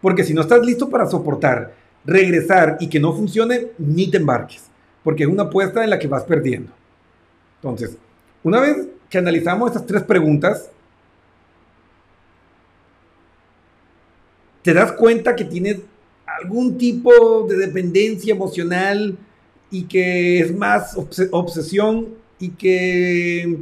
Porque 0.00 0.24
si 0.24 0.34
no 0.34 0.40
estás 0.40 0.66
listo 0.66 0.90
para 0.90 1.06
soportar, 1.06 1.72
regresar 2.04 2.78
y 2.80 2.88
que 2.88 2.98
no 2.98 3.12
funcione, 3.12 3.68
ni 3.78 4.10
te 4.10 4.16
embarques. 4.16 4.64
Porque 5.04 5.22
es 5.22 5.28
una 5.28 5.44
apuesta 5.44 5.84
en 5.84 5.90
la 5.90 6.00
que 6.00 6.08
vas 6.08 6.24
perdiendo. 6.24 6.72
Entonces, 7.62 7.96
una 8.42 8.60
vez 8.60 8.88
que 9.08 9.18
analizamos 9.18 9.70
estas 9.70 9.86
tres 9.86 10.02
preguntas, 10.02 10.68
te 14.62 14.74
das 14.74 14.92
cuenta 14.92 15.36
que 15.36 15.44
tienes 15.44 15.78
algún 16.26 16.76
tipo 16.76 17.46
de 17.48 17.56
dependencia 17.56 18.34
emocional 18.34 19.16
y 19.70 19.84
que 19.84 20.40
es 20.40 20.56
más 20.56 20.96
obsesión 21.30 22.08
y 22.40 22.50
que 22.50 23.58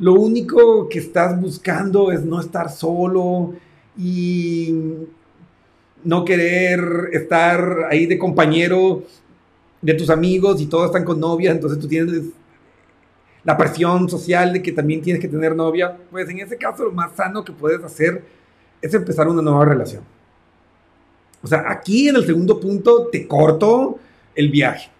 lo 0.00 0.14
único 0.14 0.88
que 0.88 0.98
estás 0.98 1.40
buscando 1.40 2.10
es 2.10 2.24
no 2.24 2.40
estar 2.40 2.70
solo 2.70 3.54
y 3.96 4.74
no 6.02 6.24
querer 6.24 7.10
estar 7.12 7.86
ahí 7.88 8.06
de 8.06 8.18
compañero 8.18 9.04
de 9.80 9.94
tus 9.94 10.10
amigos 10.10 10.60
y 10.60 10.66
todos 10.66 10.86
están 10.86 11.04
con 11.04 11.20
novia, 11.20 11.52
entonces 11.52 11.78
tú 11.78 11.86
tienes 11.86 12.22
la 13.44 13.56
presión 13.56 14.08
social 14.08 14.52
de 14.52 14.62
que 14.62 14.72
también 14.72 15.02
tienes 15.02 15.20
que 15.20 15.28
tener 15.28 15.54
novia, 15.54 15.96
pues 16.10 16.28
en 16.28 16.40
ese 16.40 16.56
caso 16.56 16.84
lo 16.84 16.92
más 16.92 17.14
sano 17.14 17.44
que 17.44 17.52
puedes 17.52 17.82
hacer 17.84 18.24
es 18.80 18.92
empezar 18.94 19.28
una 19.28 19.42
nueva 19.42 19.64
relación. 19.66 20.02
O 21.42 21.46
sea, 21.46 21.64
aquí 21.70 22.08
en 22.08 22.16
el 22.16 22.24
segundo 22.24 22.58
punto 22.58 23.08
te 23.08 23.28
corto 23.28 23.98
el 24.34 24.50
viaje. 24.50 24.90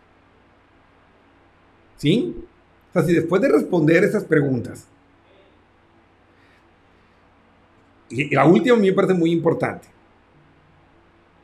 ¿Sí? 1.97 2.37
O 2.91 2.93
sea, 2.93 3.03
si 3.03 3.15
después 3.15 3.41
de 3.41 3.49
responder 3.49 4.05
esas 4.05 4.25
preguntas, 4.25 4.87
y 8.11 8.35
la 8.35 8.45
última 8.45 8.77
me 8.77 8.93
parece 8.93 9.15
muy 9.15 9.33
importante. 9.33 9.89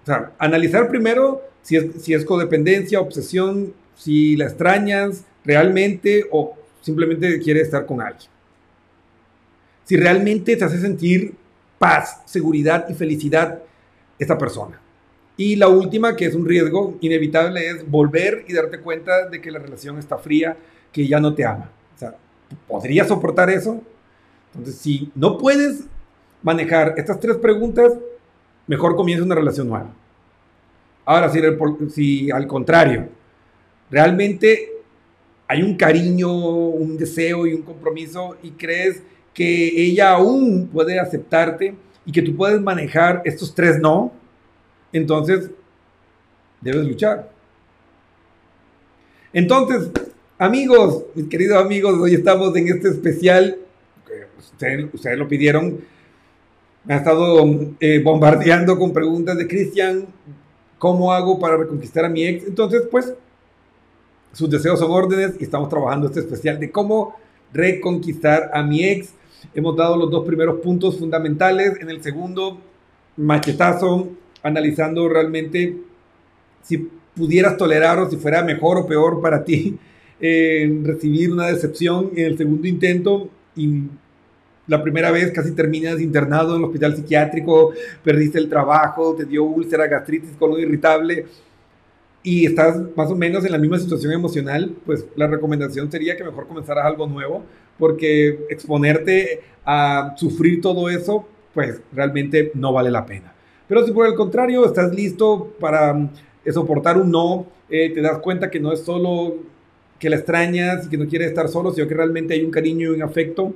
O 0.02 0.07
sea, 0.07 0.33
analizar 0.38 0.88
primero 0.88 1.42
si 1.62 1.76
es, 1.76 2.02
si 2.02 2.14
es 2.14 2.25
codependencia, 2.25 3.00
obsesión, 3.00 3.73
si 3.97 4.37
la 4.37 4.47
extrañas 4.47 5.25
realmente 5.45 6.26
o 6.30 6.57
simplemente 6.80 7.38
quieres 7.40 7.64
estar 7.64 7.87
con 7.87 8.00
alguien. 8.00 8.30
Si 9.84 9.96
realmente 9.96 10.56
te 10.56 10.64
hace 10.64 10.78
sentir 10.78 11.34
paz, 11.78 12.22
seguridad 12.26 12.87
y 12.88 12.94
felicidad 12.94 13.60
esta 14.18 14.37
persona. 14.37 14.80
Y 15.37 15.56
la 15.56 15.68
última, 15.68 16.14
que 16.14 16.26
es 16.26 16.34
un 16.34 16.46
riesgo 16.46 16.99
inevitable, 17.00 17.66
es 17.66 17.90
volver 17.90 18.44
y 18.46 18.52
darte 18.52 18.80
cuenta 18.80 19.28
de 19.28 19.40
que 19.40 19.50
la 19.50 19.58
relación 19.58 19.99
está 19.99 20.19
fría, 20.19 20.56
que 20.93 21.08
ya 21.08 21.19
no 21.19 21.34
te 21.34 21.45
ama. 21.45 21.71
O 21.97 21.99
sea, 21.99 22.14
¿podrías 22.69 23.08
soportar 23.08 23.49
eso? 23.49 23.82
Entonces, 24.52 24.76
si 24.76 25.10
no 25.14 25.38
puedes 25.38 25.84
manejar 26.43 26.95
estas 26.97 27.19
tres 27.19 27.36
preguntas, 27.36 27.93
mejor 28.66 28.97
comienza 28.97 29.25
una 29.25 29.34
relación 29.34 29.69
nueva. 29.69 29.95
Ahora, 31.04 31.30
si, 31.30 31.40
si 31.90 32.30
al 32.30 32.47
contrario, 32.47 33.08
realmente 33.90 34.79
hay 35.50 35.65
un 35.65 35.75
cariño, 35.75 36.30
un 36.30 36.97
deseo 36.97 37.45
y 37.45 37.54
un 37.54 37.63
compromiso 37.63 38.36
y 38.41 38.52
crees 38.52 39.02
que 39.34 39.82
ella 39.84 40.13
aún 40.13 40.71
puede 40.73 41.00
aceptarte 41.00 41.75
y 42.06 42.13
que 42.13 42.23
tú 42.23 42.36
puedes 42.36 42.60
manejar 42.60 43.21
estos 43.25 43.52
tres 43.52 43.80
no, 43.80 44.13
entonces 44.93 45.50
debes 46.60 46.86
luchar. 46.86 47.32
Entonces, 49.32 49.91
amigos, 50.39 51.06
mis 51.17 51.26
queridos 51.26 51.60
amigos, 51.60 51.99
hoy 52.00 52.15
estamos 52.15 52.54
en 52.54 52.69
este 52.69 52.91
especial. 52.91 53.58
Ustedes, 54.93 55.19
lo 55.19 55.26
pidieron. 55.26 55.80
Me 56.84 56.95
ha 56.95 56.99
estado 56.99 57.45
eh, 57.80 58.00
bombardeando 58.04 58.78
con 58.78 58.93
preguntas 58.93 59.36
de 59.36 59.49
Cristian. 59.49 60.06
¿Cómo 60.78 61.13
hago 61.13 61.41
para 61.41 61.56
reconquistar 61.56 62.04
a 62.04 62.08
mi 62.08 62.25
ex? 62.25 62.47
Entonces, 62.47 62.82
pues, 62.89 63.15
sus 64.32 64.49
deseos 64.49 64.78
son 64.78 64.90
órdenes 64.90 65.34
y 65.40 65.45
estamos 65.45 65.69
trabajando 65.69 66.06
este 66.06 66.21
especial 66.21 66.60
de 66.60 66.71
cómo 66.71 67.16
reconquistar 67.52 68.50
a 68.54 68.62
mi 68.62 68.84
ex. 68.84 69.10
Hemos 69.54 69.76
dado 69.76 69.97
los 69.97 70.10
dos 70.10 70.25
primeros 70.25 70.60
puntos 70.60 70.99
fundamentales. 70.99 71.80
En 71.80 71.90
el 71.90 72.02
segundo, 72.02 72.60
machetazo, 73.16 74.08
analizando 74.43 75.08
realmente 75.08 75.76
si 76.62 76.88
pudieras 77.14 77.56
tolerar 77.56 77.99
o 77.99 78.08
si 78.08 78.16
fuera 78.16 78.43
mejor 78.43 78.78
o 78.78 78.86
peor 78.86 79.21
para 79.21 79.45
ti 79.45 79.78
eh, 80.21 80.80
recibir 80.84 81.32
una 81.32 81.47
decepción 81.47 82.10
en 82.14 82.26
el 82.26 82.38
segundo 82.38 82.69
intento 82.69 83.28
y 83.56 83.84
la 84.66 84.80
primera 84.80 85.10
vez 85.10 85.32
casi 85.32 85.50
terminas 85.50 86.00
internado 86.00 86.54
en 86.54 86.58
el 86.58 86.66
hospital 86.66 86.95
psiquiátrico, 86.95 87.73
perdiste 88.04 88.38
el 88.38 88.49
trabajo, 88.49 89.16
te 89.16 89.25
dio 89.25 89.43
úlcera, 89.43 89.88
gastritis, 89.88 90.30
colon 90.38 90.60
irritable 90.60 91.26
y 92.23 92.47
estás 92.47 92.78
más 92.97 93.11
o 93.11 93.17
menos 93.17 93.45
en 93.45 93.52
la 93.52 93.59
misma 93.59 93.78
situación 93.78 94.13
emocional, 94.13 94.75
pues 94.85 95.06
la 95.17 95.26
recomendación 95.26 95.91
sería 95.91 96.17
que 96.17 96.25
mejor 96.25 96.47
comenzaras 96.47 96.85
algo 96.85 97.06
nuevo, 97.06 97.45
porque 97.78 98.47
exponerte 98.50 99.41
a 99.65 100.15
sufrir 100.17 100.61
todo 100.61 100.91
eso, 100.91 101.26
pues 101.54 101.80
realmente 101.93 102.52
no 102.54 102.73
vale 102.73 102.91
la 102.91 103.06
pena. 103.06 103.33
Pero 103.67 103.87
si 103.87 103.93
por 103.93 104.06
el 104.06 104.15
contrario 104.15 104.67
estás 104.67 104.95
listo 104.95 105.54
para 105.59 106.11
eh, 106.45 106.52
soportar 106.52 106.99
un 106.99 107.11
no, 107.11 107.47
eh, 107.71 107.91
te 107.95 108.02
das 108.02 108.19
cuenta 108.19 108.50
que 108.50 108.61
no 108.61 108.73
es 108.73 108.80
solo 108.80 109.37
que 109.99 110.11
la 110.11 110.17
extrañas 110.17 110.87
y 110.87 110.91
que 110.91 110.97
no 110.97 111.06
quieres 111.06 111.28
estar 111.28 111.49
solo, 111.49 111.73
sino 111.73 111.87
que 111.87 111.95
realmente 111.95 112.35
hay 112.35 112.43
un 112.43 112.50
cariño 112.50 112.91
y 112.91 112.95
un 112.95 113.02
afecto, 113.02 113.54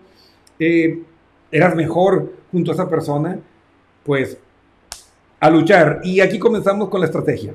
eh, 0.59 1.03
eras 1.51 1.75
mejor 1.75 2.33
junto 2.53 2.71
a 2.71 2.75
esa 2.75 2.89
persona, 2.89 3.39
pues 4.05 4.39
a 5.41 5.51
luchar. 5.51 6.01
Y 6.05 6.21
aquí 6.21 6.39
comenzamos 6.39 6.89
con 6.89 7.01
la 7.01 7.07
estrategia. 7.07 7.55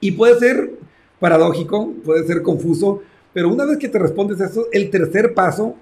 Y 0.00 0.12
puede 0.12 0.38
ser 0.38 0.72
paradójico, 1.20 1.92
puede 2.04 2.26
ser 2.26 2.42
confuso, 2.42 3.02
pero 3.32 3.48
una 3.48 3.64
vez 3.64 3.78
que 3.78 3.88
te 3.88 3.98
respondes 3.98 4.40
eso, 4.40 4.66
el 4.72 4.90
tercer 4.90 5.34
paso 5.34 5.74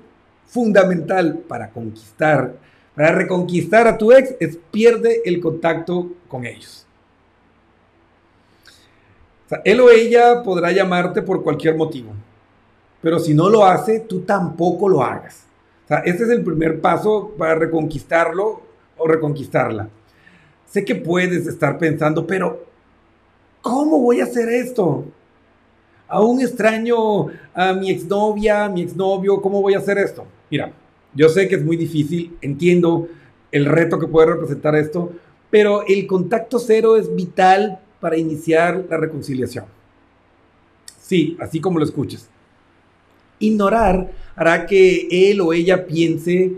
fundamental 0.46 1.38
para 1.48 1.70
conquistar 1.70 2.55
para 2.96 3.12
reconquistar 3.12 3.87
a 3.87 3.98
tu 3.98 4.11
ex 4.11 4.35
es 4.40 4.59
pierde 4.70 5.20
el 5.26 5.38
contacto 5.38 6.12
con 6.29 6.46
ellos. 6.46 6.87
él 9.64 9.81
o 9.81 9.90
ella 9.90 10.42
podrá 10.42 10.72
llamarte 10.72 11.22
por 11.22 11.44
cualquier 11.44 11.76
motivo, 11.76 12.12
pero 13.02 13.20
si 13.20 13.35
no 13.35 13.50
lo 13.50 13.66
hace, 13.66 14.00
tú 14.00 14.22
tampoco 14.22 14.88
lo 14.88 15.02
hagas. 15.02 15.44
O 15.88 15.94
este 16.05 16.24
es 16.24 16.31
el 16.31 16.42
primer 16.42 16.81
paso 16.81 17.35
para 17.38 17.55
reconquistarlo 17.55 18.62
o 18.96 19.07
reconquistarla. 19.07 19.88
Sé 20.64 20.85
que 20.85 20.96
puedes 20.96 21.46
estar 21.46 21.79
pensando, 21.79 22.26
pero 22.26 22.64
¿cómo 23.66 23.98
voy 23.98 24.20
a 24.20 24.24
hacer 24.24 24.48
esto? 24.48 25.05
Aún 26.07 26.40
extraño 26.40 27.26
a 27.52 27.72
mi 27.72 27.90
exnovia, 27.90 28.64
a 28.64 28.68
mi 28.68 28.83
exnovio, 28.83 29.42
¿cómo 29.42 29.61
voy 29.61 29.74
a 29.74 29.79
hacer 29.79 29.98
esto? 29.98 30.24
Mira, 30.48 30.72
yo 31.12 31.29
sé 31.29 31.48
que 31.48 31.57
es 31.57 31.64
muy 31.64 31.76
difícil, 31.76 32.37
entiendo 32.40 33.09
el 33.50 33.64
reto 33.66 33.98
que 33.98 34.07
puede 34.07 34.29
representar 34.29 34.76
esto, 34.76 35.11
pero 35.50 35.85
el 35.85 36.07
contacto 36.07 36.61
cero 36.61 36.96
es 36.96 37.12
vital 37.12 37.81
para 37.98 38.16
iniciar 38.16 38.85
la 38.88 38.98
reconciliación. 38.98 39.64
Sí, 41.00 41.37
así 41.40 41.61
como 41.61 41.81
lo 41.81 41.85
escuches. 41.85 42.29
Ignorar 43.40 44.12
hará 44.37 44.64
que 44.64 45.09
él 45.11 45.40
o 45.40 45.52
ella 45.52 45.87
piense 45.87 46.52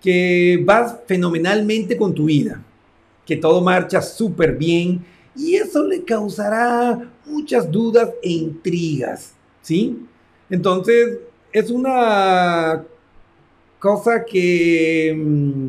que 0.00 0.62
vas 0.64 0.96
fenomenalmente 1.06 1.98
con 1.98 2.14
tu 2.14 2.24
vida, 2.26 2.62
que 3.26 3.36
todo 3.36 3.60
marcha 3.60 4.00
súper 4.00 4.56
bien 4.56 5.04
y 5.36 5.56
eso 5.56 5.84
le 5.84 6.02
causará 6.02 7.10
muchas 7.26 7.70
dudas 7.70 8.10
e 8.22 8.30
intrigas, 8.30 9.34
¿sí? 9.62 10.06
Entonces, 10.48 11.18
es 11.52 11.70
una 11.70 12.84
cosa 13.78 14.24
que, 14.24 15.14
mm, 15.16 15.66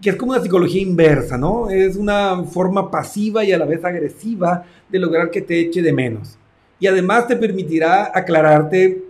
que 0.00 0.10
es 0.10 0.16
como 0.16 0.32
una 0.32 0.42
psicología 0.42 0.82
inversa, 0.82 1.38
¿no? 1.38 1.70
Es 1.70 1.96
una 1.96 2.42
forma 2.44 2.90
pasiva 2.90 3.44
y 3.44 3.52
a 3.52 3.58
la 3.58 3.64
vez 3.64 3.84
agresiva 3.84 4.64
de 4.88 4.98
lograr 4.98 5.30
que 5.30 5.40
te 5.40 5.60
eche 5.60 5.80
de 5.80 5.92
menos. 5.92 6.36
Y 6.78 6.86
además 6.86 7.26
te 7.26 7.36
permitirá 7.36 8.10
aclararte, 8.14 9.02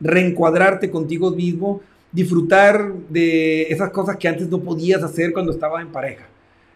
reencuadrarte 0.00 0.90
contigo 0.90 1.30
mismo, 1.30 1.80
disfrutar 2.12 2.92
de 3.08 3.62
esas 3.62 3.90
cosas 3.90 4.16
que 4.16 4.28
antes 4.28 4.48
no 4.48 4.60
podías 4.60 5.02
hacer 5.02 5.32
cuando 5.32 5.52
estabas 5.52 5.82
en 5.82 5.92
pareja. 5.92 6.26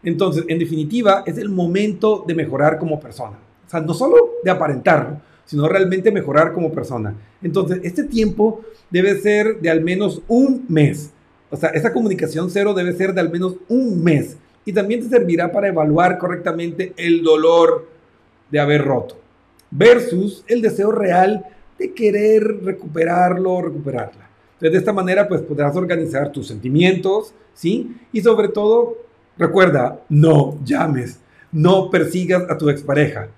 Entonces, 0.03 0.45
en 0.49 0.59
definitiva, 0.59 1.23
es 1.27 1.39
el 1.39 1.49
momento 1.49 2.25
de 2.27 2.35
mejorar 2.35 2.79
como 2.79 2.99
persona. 2.99 3.39
O 3.67 3.71
sea, 3.71 3.81
no 3.81 3.95
solo 3.95 4.17
de 4.43 4.51
aparentarlo, 4.51 5.21
sino 5.45 5.69
realmente 5.69 6.11
mejorar 6.11 6.53
como 6.53 6.73
persona. 6.73 7.15
Entonces, 7.43 7.81
este 7.83 8.05
tiempo 8.05 8.61
debe 8.91 9.21
ser 9.21 9.61
de 9.61 9.71
al 9.71 9.81
menos 9.81 10.23
un 10.29 10.65
mes. 10.69 11.11
O 11.51 11.57
sea, 11.57 11.71
esa 11.71 11.93
comunicación 11.93 12.51
cero 12.51 12.75
debe 12.75 12.93
ser 12.93 13.13
de 13.15 13.21
al 13.21 13.31
menos 13.31 13.57
un 13.69 14.03
mes. 14.03 14.37
Y 14.65 14.73
también 14.73 15.01
te 15.01 15.09
servirá 15.09 15.51
para 15.51 15.69
evaluar 15.69 16.19
correctamente 16.19 16.93
el 16.97 17.23
dolor 17.23 17.89
de 18.51 18.61
haber 18.61 18.85
roto, 18.85 19.17
versus 19.71 20.45
el 20.47 20.63
deseo 20.63 20.93
real 20.93 21.45
de 21.79 21.93
querer 21.93 22.63
recuperarlo 22.63 23.53
o 23.53 23.63
recuperarla. 23.63 24.29
Entonces, 24.55 24.73
de 24.73 24.79
esta 24.79 24.93
manera, 24.93 25.27
pues 25.27 25.41
podrás 25.41 25.75
organizar 25.75 26.31
tus 26.31 26.47
sentimientos, 26.47 27.35
¿sí? 27.55 27.97
Y 28.13 28.21
sobre 28.21 28.49
todo, 28.49 28.97
recuerda, 29.37 30.01
no 30.09 30.59
llames, 30.65 31.21
no 31.51 31.91
persigas 31.91 32.49
a 32.51 32.57
tu 32.57 32.69
expareja. 32.69 33.29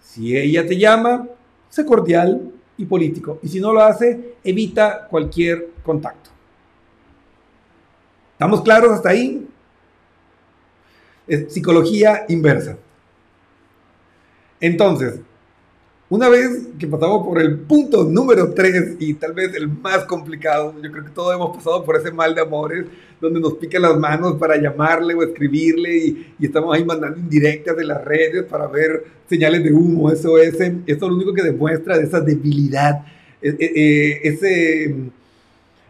Si 0.00 0.36
ella 0.36 0.66
te 0.66 0.76
llama, 0.76 1.28
sé 1.68 1.84
cordial 1.84 2.52
y 2.76 2.84
político. 2.84 3.38
Y 3.42 3.48
si 3.48 3.60
no 3.60 3.72
lo 3.72 3.82
hace, 3.82 4.36
evita 4.44 5.06
cualquier 5.08 5.70
contacto. 5.82 6.30
¿Estamos 8.32 8.60
claros 8.62 8.92
hasta 8.92 9.10
ahí? 9.10 9.48
Es 11.26 11.52
psicología 11.52 12.24
inversa. 12.28 12.76
Entonces, 14.60 15.20
una 16.08 16.28
vez 16.28 16.68
que 16.78 16.86
pasamos 16.86 17.26
por 17.26 17.40
el 17.40 17.58
punto 17.58 18.04
número 18.04 18.54
3 18.54 18.96
y 19.00 19.14
tal 19.14 19.32
vez 19.32 19.54
el 19.56 19.66
más 19.66 20.04
complicado, 20.04 20.74
yo 20.80 20.92
creo 20.92 21.04
que 21.04 21.10
todos 21.10 21.34
hemos 21.34 21.56
pasado 21.56 21.84
por 21.84 21.96
ese 21.96 22.12
mal 22.12 22.32
de 22.34 22.42
amores 22.42 22.86
donde 23.20 23.40
nos 23.40 23.54
pican 23.54 23.82
las 23.82 23.98
manos 23.98 24.34
para 24.34 24.56
llamarle 24.56 25.14
o 25.14 25.22
escribirle 25.22 25.96
y, 25.96 26.34
estamos 26.40 26.76
ahí 26.76 26.84
mandando 26.84 27.18
indirectas 27.18 27.76
de 27.76 27.84
las 27.84 28.04
redes 28.04 28.44
para 28.44 28.68
ver 28.68 29.04
señales 29.28 29.64
de 29.64 29.72
humo, 29.72 30.12
eso 30.12 30.38
es, 30.38 30.54
eso 30.54 30.80
es 30.86 31.00
lo 31.00 31.14
único 31.14 31.34
que 31.34 31.42
demuestra 31.42 31.98
de 31.98 32.04
esa 32.04 32.20
debilidad, 32.20 33.04
e, 33.42 33.48
e, 33.48 33.72
e, 33.74 34.28
ese, 34.28 34.94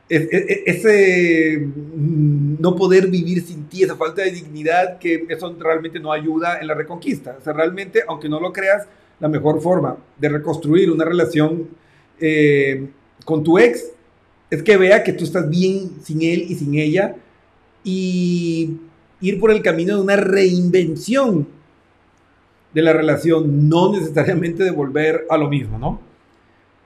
ese 0.09 1.59
mm, 1.59 2.57
no 2.59 2.75
poder 2.75 3.09
vivir 3.09 3.43
sin 3.43 3.65
ti, 3.65 3.83
esa 3.83 3.97
falta 3.97 4.23
de 4.23 4.31
dignidad 4.31 4.99
que 4.99 5.27
eso 5.29 5.55
realmente 5.59 6.01
no 6.01 6.11
ayuda 6.11 6.59
en 6.59 6.69
la 6.69 6.75
reconquista. 6.75 7.37
O 7.39 7.45
sea, 7.45 7.53
realmente, 7.53 8.03
aunque 8.09 8.29
no 8.29 8.41
lo 8.41 8.53
creas, 8.53 8.87
la 9.21 9.29
mejor 9.29 9.61
forma 9.61 9.97
de 10.19 10.29
reconstruir 10.29 10.91
una 10.91 11.05
relación 11.05 11.69
eh, 12.21 12.89
con 13.25 13.43
tu 13.43 13.59
ex 13.59 13.93
es 14.51 14.63
que 14.63 14.77
vea 14.77 15.03
que 15.03 15.13
tú 15.13 15.25
estás 15.25 15.49
bien 15.49 15.91
sin 16.03 16.23
él 16.23 16.47
y 16.49 16.55
sin 16.55 16.75
ella 16.75 17.17
y 17.83 18.79
ir 19.21 19.41
por 19.41 19.51
el 19.51 19.63
camino 19.63 19.97
de 19.97 20.03
una 20.03 20.17
reinvención 20.17 21.49
de 22.73 22.83
la 22.83 22.93
relación, 22.93 23.69
no 23.69 23.93
necesariamente 23.93 24.63
de 24.63 24.71
volver 24.71 25.27
a 25.31 25.39
lo 25.39 25.49
mismo, 25.49 25.79
¿no? 25.79 26.01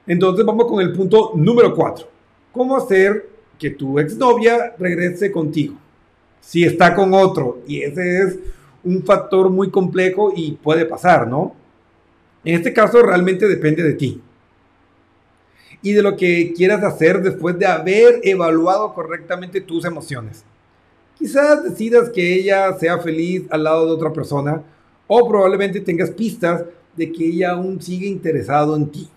Entonces 0.07 0.45
vamos 0.45 0.67
con 0.67 0.81
el 0.81 0.93
punto 0.93 1.33
número 1.35 1.75
cuatro. 1.75 2.09
¿Cómo 2.53 2.77
hacer 2.77 3.29
que 3.59 3.71
tu 3.71 3.99
exnovia 3.99 4.75
regrese 4.79 5.31
contigo? 5.33 5.75
Si 6.41 6.65
está 6.65 6.95
con 6.95 7.13
otro, 7.13 7.63
y 7.67 7.83
ese 7.83 8.23
es 8.23 8.39
un 8.85 9.03
factor 9.03 9.51
muy 9.51 9.71
complejo 9.71 10.33
y 10.35 10.53
puede 10.53 10.87
pasar, 10.87 11.27
¿no? 11.27 11.55
En 12.45 12.55
este 12.55 12.73
caso 12.73 13.03
realmente 13.03 13.47
depende 13.47 13.83
de 13.83 13.95
ti 13.95 14.21
y 15.83 15.93
de 15.93 16.03
lo 16.03 16.17
que 16.17 16.53
quieras 16.55 16.83
hacer 16.83 17.23
después 17.23 17.59
de 17.59 17.67
haber 17.67 18.21
evaluado 18.23 18.93
correctamente 18.95 19.61
tus 19.61 19.85
emociones. 19.85 20.45
Quizás 21.19 21.63
decidas 21.65 22.11
que 22.11 22.35
ella 22.35 22.73
sea 22.79 22.99
feliz 22.99 23.45
al 23.51 23.65
lado 23.65 23.87
de 23.87 23.93
otra 23.93 24.13
persona 24.13 24.63
o 25.07 25.29
probablemente 25.29 25.81
tengas 25.81 26.11
pistas 26.11 26.65
de 26.97 27.13
que 27.13 27.27
ella 27.27 27.53
aún 27.53 27.81
sigue 27.81 28.07
interesado 28.07 28.77
en 28.77 28.91
ti. 28.91 29.09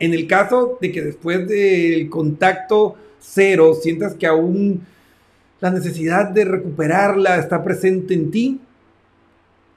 en 0.00 0.12
el 0.12 0.26
caso 0.26 0.76
de 0.80 0.92
que 0.92 1.02
después 1.02 1.48
del 1.48 2.10
contacto 2.10 2.96
cero 3.20 3.74
sientas 3.80 4.14
que 4.14 4.26
aún 4.26 4.82
la 5.60 5.70
necesidad 5.70 6.28
de 6.28 6.44
recuperarla 6.44 7.38
está 7.38 7.64
presente 7.64 8.14
en 8.14 8.30
ti, 8.30 8.60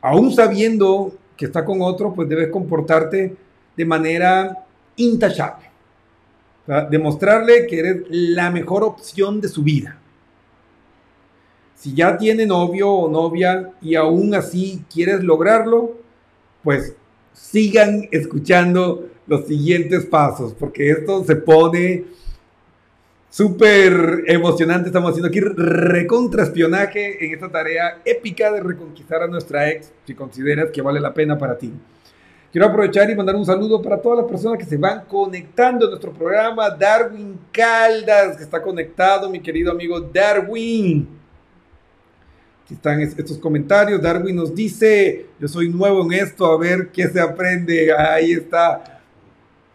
aún 0.02 0.34
sabiendo 0.34 1.14
que 1.42 1.48
está 1.48 1.66
con 1.66 1.82
otro, 1.82 2.14
pues 2.14 2.30
debes 2.30 2.50
comportarte 2.50 3.36
de 3.76 3.86
manera 3.86 4.64
intachable. 4.96 5.72
demostrarle 6.92 7.66
que 7.66 7.80
eres 7.80 8.04
la 8.10 8.52
mejor 8.52 8.84
opción 8.84 9.42
de 9.42 9.48
su 9.48 9.64
vida. 9.64 9.98
Si 11.74 11.96
ya 11.96 12.16
tiene 12.16 12.46
novio 12.46 12.92
o 12.92 13.10
novia 13.10 13.72
y 13.82 13.96
aún 13.96 14.36
así 14.36 14.86
quieres 14.94 15.24
lograrlo, 15.24 15.98
pues 16.64 16.94
sigan 17.34 18.08
escuchando 18.12 19.10
los 19.26 19.48
siguientes 19.48 20.06
pasos, 20.06 20.54
porque 20.54 20.92
esto 20.92 21.24
se 21.24 21.38
pone 21.38 22.06
súper 23.32 24.26
emocionante. 24.28 24.90
Estamos 24.90 25.10
haciendo 25.10 25.30
aquí 25.30 25.40
recontraespionaje 25.40 27.26
en 27.26 27.34
esta 27.34 27.50
tarea 27.50 28.00
épica 28.06 28.52
de 28.52 28.60
reconquistar 28.60 29.24
a 29.24 29.28
nuestra 29.28 29.70
ex, 29.72 29.92
si 30.06 30.14
consideras 30.14 30.70
que 30.70 30.82
vale 30.84 31.00
la 31.00 31.14
pena 31.14 31.38
para 31.38 31.58
ti. 31.58 31.74
Quiero 32.52 32.68
aprovechar 32.68 33.10
y 33.10 33.16
mandar 33.16 33.38
un 33.38 33.46
saludo 33.46 33.82
para 33.82 34.02
todas 34.02 34.20
las 34.20 34.28
personas 34.28 34.60
que 34.60 34.66
se 34.66 34.76
van 34.76 35.06
conectando 35.06 35.86
a 35.86 35.90
nuestro 35.90 36.12
programa. 36.12 36.70
Darwin 36.70 37.40
Caldas, 37.52 38.36
que 38.36 38.44
está 38.44 38.62
conectado, 38.62 39.30
mi 39.30 39.40
querido 39.40 39.72
amigo 39.72 40.02
Darwin. 40.02 41.08
Aquí 42.66 42.74
están 42.74 43.00
estos 43.00 43.38
comentarios. 43.38 44.02
Darwin 44.02 44.36
nos 44.36 44.54
dice, 44.54 45.28
yo 45.40 45.48
soy 45.48 45.70
nuevo 45.70 46.04
en 46.04 46.12
esto, 46.12 46.46
a 46.46 46.58
ver 46.58 46.90
qué 46.90 47.08
se 47.08 47.22
aprende. 47.22 47.94
Ahí 47.94 48.34
está. 48.34 48.91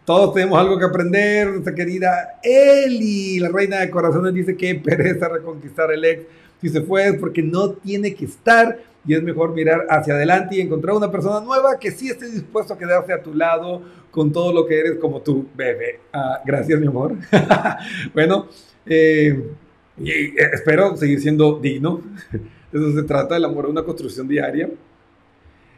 Todos 0.07 0.33
tenemos 0.33 0.57
algo 0.57 0.79
que 0.79 0.85
aprender. 0.85 1.49
Nuestra 1.49 1.75
querida 1.75 2.39
Eli, 2.41 3.39
la 3.39 3.49
reina 3.49 3.81
de 3.81 3.89
corazones, 3.89 4.33
dice 4.33 4.55
que 4.55 4.73
pereza 4.75 5.27
reconquistar 5.27 5.91
el 5.91 6.05
ex. 6.05 6.23
Si 6.61 6.69
se 6.69 6.79
fue 6.79 7.09
es 7.09 7.17
porque 7.17 7.43
no 7.43 7.71
tiene 7.71 8.15
que 8.15 8.23
estar 8.23 8.79
y 9.05 9.15
es 9.15 9.21
mejor 9.21 9.53
mirar 9.53 9.85
hacia 9.89 10.13
adelante 10.13 10.55
y 10.55 10.61
encontrar 10.61 10.95
una 10.95 11.11
persona 11.11 11.41
nueva 11.41 11.77
que 11.77 11.91
sí 11.91 12.07
esté 12.07 12.31
dispuesto 12.31 12.73
a 12.73 12.77
quedarse 12.77 13.11
a 13.11 13.21
tu 13.21 13.33
lado 13.33 13.81
con 14.09 14.31
todo 14.31 14.53
lo 14.53 14.65
que 14.65 14.79
eres 14.79 14.95
como 14.95 15.19
tu 15.19 15.45
bebé. 15.53 15.99
Ah, 16.13 16.41
gracias, 16.45 16.79
mi 16.79 16.87
amor. 16.87 17.13
bueno, 18.13 18.47
eh, 18.85 19.43
y 19.97 20.09
eh, 20.09 20.33
espero 20.53 20.95
seguir 20.95 21.19
siendo 21.19 21.59
digno. 21.59 22.01
Eso 22.71 22.93
se 22.93 23.03
trata, 23.03 23.35
el 23.35 23.43
amor 23.43 23.65
una 23.65 23.83
construcción 23.83 24.25
diaria. 24.25 24.69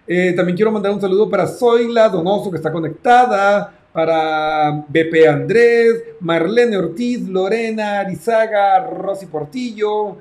Eh, 0.05 0.33
también 0.33 0.55
quiero 0.55 0.71
mandar 0.71 0.91
un 0.91 1.01
saludo 1.01 1.27
para 1.27 1.47
Zoila 1.47 2.09
Donoso, 2.09 2.51
que 2.51 2.57
está 2.57 2.71
conectada 2.71 3.78
para 3.91 4.85
BP 4.87 5.27
Andrés, 5.27 6.03
Marlene 6.19 6.77
Ortiz, 6.77 7.27
Lorena 7.27 7.99
Arizaga, 7.99 8.85
Rosy 8.85 9.25
Portillo, 9.25 10.17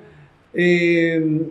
eh, 0.55 1.47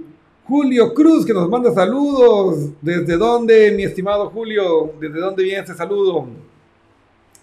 Julio 0.46 0.94
Cruz 0.94 1.26
que 1.26 1.34
nos 1.34 1.50
manda 1.50 1.74
saludos. 1.74 2.72
¿Desde 2.82 3.18
dónde, 3.18 3.72
mi 3.72 3.84
estimado 3.84 4.30
Julio? 4.30 4.94
¿Desde 5.00 5.20
dónde 5.20 5.44
viene 5.44 5.64
ese 5.64 5.76
saludo? 5.76 6.28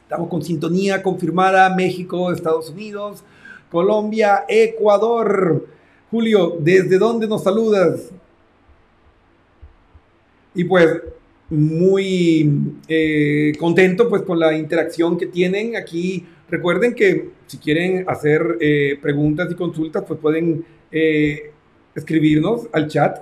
Estamos 0.02 0.28
con 0.28 0.42
sintonía 0.42 1.02
confirmada 1.02 1.74
México, 1.74 2.32
Estados 2.32 2.70
Unidos, 2.70 3.22
Colombia, 3.70 4.44
Ecuador. 4.48 5.66
Julio, 6.10 6.56
¿desde 6.60 6.98
dónde 6.98 7.26
nos 7.26 7.42
saludas? 7.42 8.10
Y 10.54 10.64
pues 10.64 11.02
muy 11.50 12.78
eh, 12.88 13.52
contento 13.58 14.08
pues 14.08 14.22
con 14.22 14.38
la 14.38 14.56
interacción 14.56 15.16
que 15.18 15.26
tienen 15.26 15.76
aquí. 15.76 16.26
Recuerden 16.48 16.94
que 16.94 17.30
si 17.46 17.58
quieren 17.58 18.04
hacer 18.08 18.58
eh, 18.60 18.98
preguntas 19.00 19.48
y 19.50 19.54
consultas 19.54 20.04
pues 20.06 20.18
pueden 20.20 20.64
eh, 20.90 21.52
escribirnos 21.94 22.68
al 22.72 22.88
chat. 22.88 23.18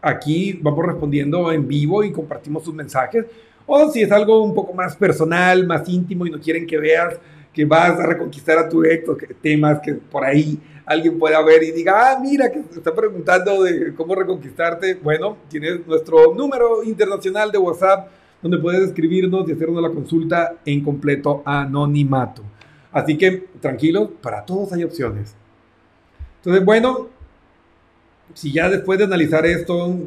Aquí 0.00 0.58
vamos 0.62 0.86
respondiendo 0.86 1.50
en 1.52 1.66
vivo 1.66 2.04
y 2.04 2.12
compartimos 2.12 2.64
sus 2.64 2.74
mensajes. 2.74 3.26
O 3.66 3.90
si 3.90 4.02
es 4.02 4.10
algo 4.10 4.42
un 4.42 4.54
poco 4.54 4.72
más 4.72 4.96
personal, 4.96 5.66
más 5.66 5.88
íntimo 5.88 6.26
y 6.26 6.30
no 6.30 6.40
quieren 6.40 6.66
que 6.66 6.78
veas 6.78 7.14
que 7.58 7.64
vas 7.64 7.98
a 7.98 8.06
reconquistar 8.06 8.56
a 8.56 8.68
tu 8.68 8.84
ex 8.84 9.08
o 9.08 9.16
que 9.16 9.34
temas 9.34 9.80
que 9.80 9.92
por 9.92 10.24
ahí 10.24 10.60
alguien 10.86 11.18
pueda 11.18 11.42
ver 11.42 11.60
y 11.64 11.72
diga, 11.72 12.12
ah, 12.12 12.16
mira, 12.22 12.52
que 12.52 12.60
te 12.60 12.76
está 12.76 12.94
preguntando 12.94 13.64
de 13.64 13.92
cómo 13.96 14.14
reconquistarte. 14.14 14.94
Bueno, 14.94 15.38
tienes 15.48 15.84
nuestro 15.84 16.32
número 16.36 16.84
internacional 16.84 17.50
de 17.50 17.58
WhatsApp 17.58 18.10
donde 18.40 18.58
puedes 18.58 18.82
escribirnos 18.82 19.48
y 19.48 19.54
hacernos 19.54 19.82
la 19.82 19.90
consulta 19.90 20.54
en 20.64 20.84
completo 20.84 21.42
anonimato. 21.44 22.44
Así 22.92 23.18
que 23.18 23.48
tranquilo, 23.60 24.08
para 24.22 24.44
todos 24.44 24.72
hay 24.72 24.84
opciones. 24.84 25.34
Entonces, 26.36 26.64
bueno, 26.64 27.08
si 28.34 28.52
ya 28.52 28.70
después 28.70 29.00
de 29.00 29.06
analizar 29.06 29.44
esto, 29.44 29.98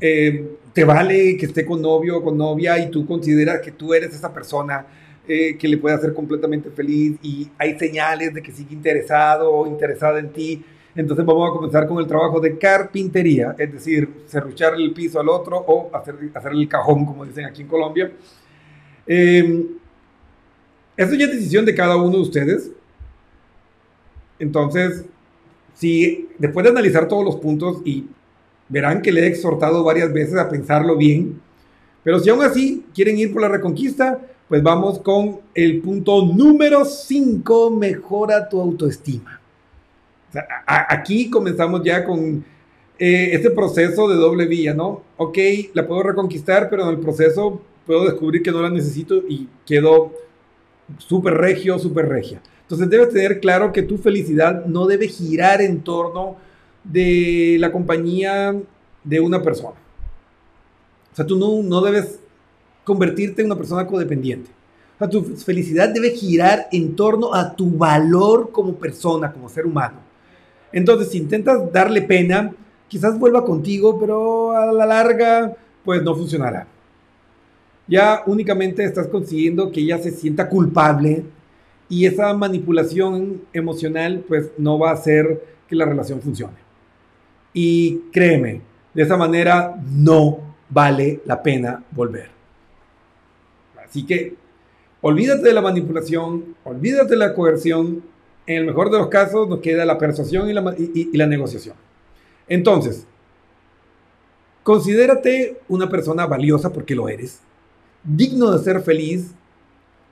eh, 0.00 0.56
te 0.72 0.82
vale 0.82 1.36
que 1.36 1.46
esté 1.46 1.64
con 1.64 1.80
novio 1.80 2.16
o 2.18 2.24
con 2.24 2.36
novia 2.36 2.76
y 2.80 2.90
tú 2.90 3.06
consideras 3.06 3.60
que 3.60 3.70
tú 3.70 3.94
eres 3.94 4.12
esa 4.12 4.34
persona 4.34 4.86
eh, 5.26 5.56
que 5.56 5.68
le 5.68 5.78
puede 5.78 5.94
hacer 5.94 6.12
completamente 6.12 6.70
feliz 6.70 7.16
y 7.22 7.48
hay 7.58 7.78
señales 7.78 8.34
de 8.34 8.42
que 8.42 8.52
sigue 8.52 8.74
interesado 8.74 9.50
o 9.50 9.66
interesada 9.66 10.18
en 10.18 10.30
ti. 10.30 10.62
Entonces 10.94 11.24
vamos 11.24 11.50
a 11.50 11.52
comenzar 11.52 11.86
con 11.88 11.98
el 11.98 12.06
trabajo 12.06 12.38
de 12.40 12.56
carpintería, 12.56 13.54
es 13.58 13.72
decir, 13.72 14.08
serruchar 14.26 14.74
el 14.74 14.92
piso 14.92 15.18
al 15.18 15.28
otro 15.28 15.56
o 15.56 15.90
hacer, 15.96 16.14
hacer 16.34 16.52
el 16.52 16.68
cajón, 16.68 17.04
como 17.04 17.24
dicen 17.24 17.46
aquí 17.46 17.62
en 17.62 17.68
Colombia. 17.68 18.12
Eh, 19.06 19.66
eso 20.96 21.14
ya 21.14 21.24
es 21.24 21.32
decisión 21.32 21.64
de 21.64 21.74
cada 21.74 21.96
uno 21.96 22.16
de 22.16 22.22
ustedes. 22.22 22.70
Entonces, 24.38 25.04
si 25.74 26.28
después 26.38 26.64
de 26.64 26.70
analizar 26.70 27.08
todos 27.08 27.24
los 27.24 27.36
puntos 27.36 27.82
y 27.84 28.06
verán 28.68 29.02
que 29.02 29.12
le 29.12 29.22
he 29.22 29.26
exhortado 29.26 29.82
varias 29.84 30.12
veces 30.12 30.36
a 30.36 30.48
pensarlo 30.48 30.96
bien, 30.96 31.40
Pero 32.02 32.18
si 32.18 32.28
aún 32.28 32.42
así 32.42 32.84
quieren 32.94 33.16
ir 33.16 33.32
por 33.32 33.40
la 33.40 33.48
reconquista, 33.48 34.20
pues 34.48 34.62
vamos 34.62 34.98
con 34.98 35.40
el 35.54 35.80
punto 35.80 36.24
número 36.26 36.84
5, 36.84 37.70
mejora 37.70 38.48
tu 38.48 38.60
autoestima. 38.60 39.40
aquí 40.66 41.30
comenzamos 41.30 41.82
ya 41.82 42.04
con 42.04 42.44
eh, 42.98 43.30
este 43.32 43.50
proceso 43.50 44.08
de 44.08 44.16
doble 44.16 44.46
vía, 44.46 44.74
¿no? 44.74 45.02
Ok, 45.16 45.38
la 45.72 45.86
puedo 45.86 46.02
reconquistar, 46.02 46.68
pero 46.68 46.84
en 46.84 46.90
el 46.90 46.98
proceso 46.98 47.60
puedo 47.86 48.04
descubrir 48.04 48.42
que 48.42 48.52
no 48.52 48.62
la 48.62 48.70
necesito 48.70 49.22
y 49.28 49.48
quedo 49.66 50.12
súper 50.98 51.34
regio, 51.34 51.78
súper 51.78 52.08
regia. 52.08 52.40
Entonces 52.62 52.88
debes 52.88 53.10
tener 53.10 53.40
claro 53.40 53.72
que 53.72 53.82
tu 53.82 53.98
felicidad 53.98 54.66
no 54.66 54.86
debe 54.86 55.08
girar 55.08 55.60
en 55.60 55.82
torno 55.82 56.36
de 56.82 57.56
la 57.58 57.72
compañía 57.72 58.54
de 59.02 59.20
una 59.20 59.42
persona. 59.42 59.76
O 61.12 61.16
sea, 61.16 61.26
tú 61.26 61.36
no, 61.36 61.62
no 61.62 61.80
debes 61.80 62.20
convertirte 62.84 63.42
en 63.42 63.46
una 63.46 63.56
persona 63.56 63.86
codependiente. 63.86 64.50
O 65.00 65.08
tu 65.08 65.22
felicidad 65.22 65.92
debe 65.92 66.10
girar 66.10 66.68
en 66.70 66.94
torno 66.94 67.34
a 67.34 67.54
tu 67.54 67.70
valor 67.70 68.50
como 68.52 68.74
persona, 68.74 69.32
como 69.32 69.48
ser 69.48 69.66
humano. 69.66 69.98
Entonces, 70.72 71.10
si 71.10 71.18
intentas 71.18 71.72
darle 71.72 72.02
pena, 72.02 72.52
quizás 72.88 73.18
vuelva 73.18 73.44
contigo, 73.44 73.98
pero 73.98 74.52
a 74.52 74.72
la 74.72 74.86
larga, 74.86 75.56
pues 75.84 76.02
no 76.02 76.14
funcionará. 76.14 76.66
Ya 77.86 78.22
únicamente 78.26 78.84
estás 78.84 79.08
consiguiendo 79.08 79.70
que 79.70 79.80
ella 79.80 79.98
se 79.98 80.10
sienta 80.10 80.48
culpable 80.48 81.24
y 81.88 82.06
esa 82.06 82.32
manipulación 82.32 83.42
emocional, 83.52 84.24
pues 84.26 84.52
no 84.56 84.78
va 84.78 84.90
a 84.90 84.94
hacer 84.94 85.44
que 85.68 85.76
la 85.76 85.84
relación 85.84 86.20
funcione. 86.20 86.56
Y 87.52 87.98
créeme, 88.10 88.62
de 88.94 89.02
esa 89.02 89.16
manera 89.16 89.76
no 89.92 90.38
vale 90.70 91.20
la 91.26 91.42
pena 91.42 91.84
volver. 91.90 92.30
Así 93.94 94.04
que 94.04 94.34
olvídate 95.02 95.42
de 95.42 95.52
la 95.52 95.60
manipulación, 95.60 96.56
olvídate 96.64 97.10
de 97.10 97.16
la 97.16 97.32
coerción. 97.32 98.02
En 98.44 98.56
el 98.56 98.66
mejor 98.66 98.90
de 98.90 98.98
los 98.98 99.06
casos 99.06 99.48
nos 99.48 99.60
queda 99.60 99.84
la 99.84 99.98
persuasión 99.98 100.50
y 100.50 100.52
la, 100.52 100.74
y 100.76 101.16
la 101.16 101.28
negociación. 101.28 101.76
Entonces, 102.48 103.06
considérate 104.64 105.60
una 105.68 105.88
persona 105.88 106.26
valiosa 106.26 106.72
porque 106.72 106.96
lo 106.96 107.08
eres, 107.08 107.38
digno 108.02 108.50
de 108.50 108.64
ser 108.64 108.82
feliz 108.82 109.30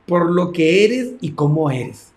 por 0.07 0.31
lo 0.31 0.53
que 0.53 0.85
eres 0.85 1.15
y 1.21 1.33
cómo 1.33 1.69
eres. 1.69 2.13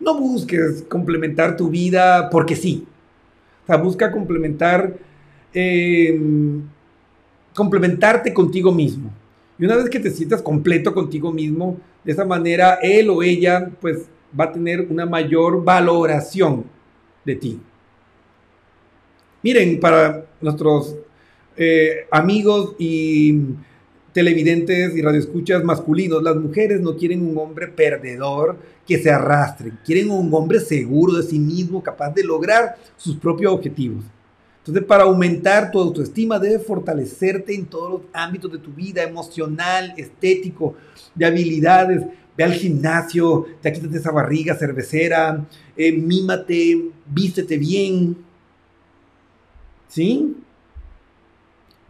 No 0.00 0.18
busques 0.18 0.82
complementar 0.88 1.56
tu 1.56 1.68
vida 1.68 2.28
porque 2.28 2.56
sí. 2.56 2.88
O 3.62 3.66
sea, 3.68 3.76
busca 3.76 4.10
complementar, 4.10 4.96
em, 5.52 6.62
complementarte 7.54 8.34
contigo 8.34 8.72
mismo. 8.72 9.12
Y 9.58 9.64
una 9.64 9.76
vez 9.76 9.88
que 9.88 10.00
te 10.00 10.10
sientas 10.10 10.42
completo 10.42 10.92
contigo 10.92 11.32
mismo, 11.32 11.78
de 12.04 12.12
esa 12.12 12.24
manera 12.24 12.78
él 12.82 13.10
o 13.10 13.22
ella 13.22 13.70
pues 13.80 14.08
va 14.38 14.44
a 14.44 14.52
tener 14.52 14.86
una 14.90 15.06
mayor 15.06 15.62
valoración 15.64 16.64
de 17.24 17.36
ti. 17.36 17.60
Miren, 19.42 19.78
para 19.78 20.26
nuestros 20.40 20.96
eh, 21.56 22.06
amigos 22.10 22.74
y 22.78 23.40
televidentes 24.12 24.96
y 24.96 25.02
radioescuchas 25.02 25.62
masculinos, 25.64 26.22
las 26.22 26.36
mujeres 26.36 26.80
no 26.80 26.96
quieren 26.96 27.28
un 27.28 27.36
hombre 27.38 27.68
perdedor 27.68 28.56
que 28.86 28.98
se 28.98 29.10
arrastre, 29.10 29.72
quieren 29.84 30.10
un 30.10 30.32
hombre 30.32 30.60
seguro 30.60 31.14
de 31.14 31.22
sí 31.22 31.38
mismo, 31.38 31.82
capaz 31.82 32.10
de 32.14 32.24
lograr 32.24 32.76
sus 32.96 33.16
propios 33.16 33.52
objetivos. 33.52 34.04
Entonces, 34.64 34.84
para 34.84 35.04
aumentar 35.04 35.70
tu 35.70 35.78
autoestima, 35.78 36.38
debes 36.38 36.66
fortalecerte 36.66 37.54
en 37.54 37.66
todos 37.66 37.90
los 37.90 38.00
ámbitos 38.14 38.50
de 38.50 38.56
tu 38.56 38.72
vida, 38.72 39.02
emocional, 39.02 39.92
estético, 39.98 40.74
de 41.14 41.26
habilidades. 41.26 42.02
Ve 42.34 42.44
al 42.44 42.54
gimnasio, 42.54 43.44
te 43.60 43.70
quítate 43.74 43.98
esa 43.98 44.10
barriga 44.10 44.54
cervecera, 44.54 45.44
eh, 45.76 45.92
mímate, 45.92 46.92
vístete 47.04 47.58
bien, 47.58 48.16
¿sí? 49.86 50.34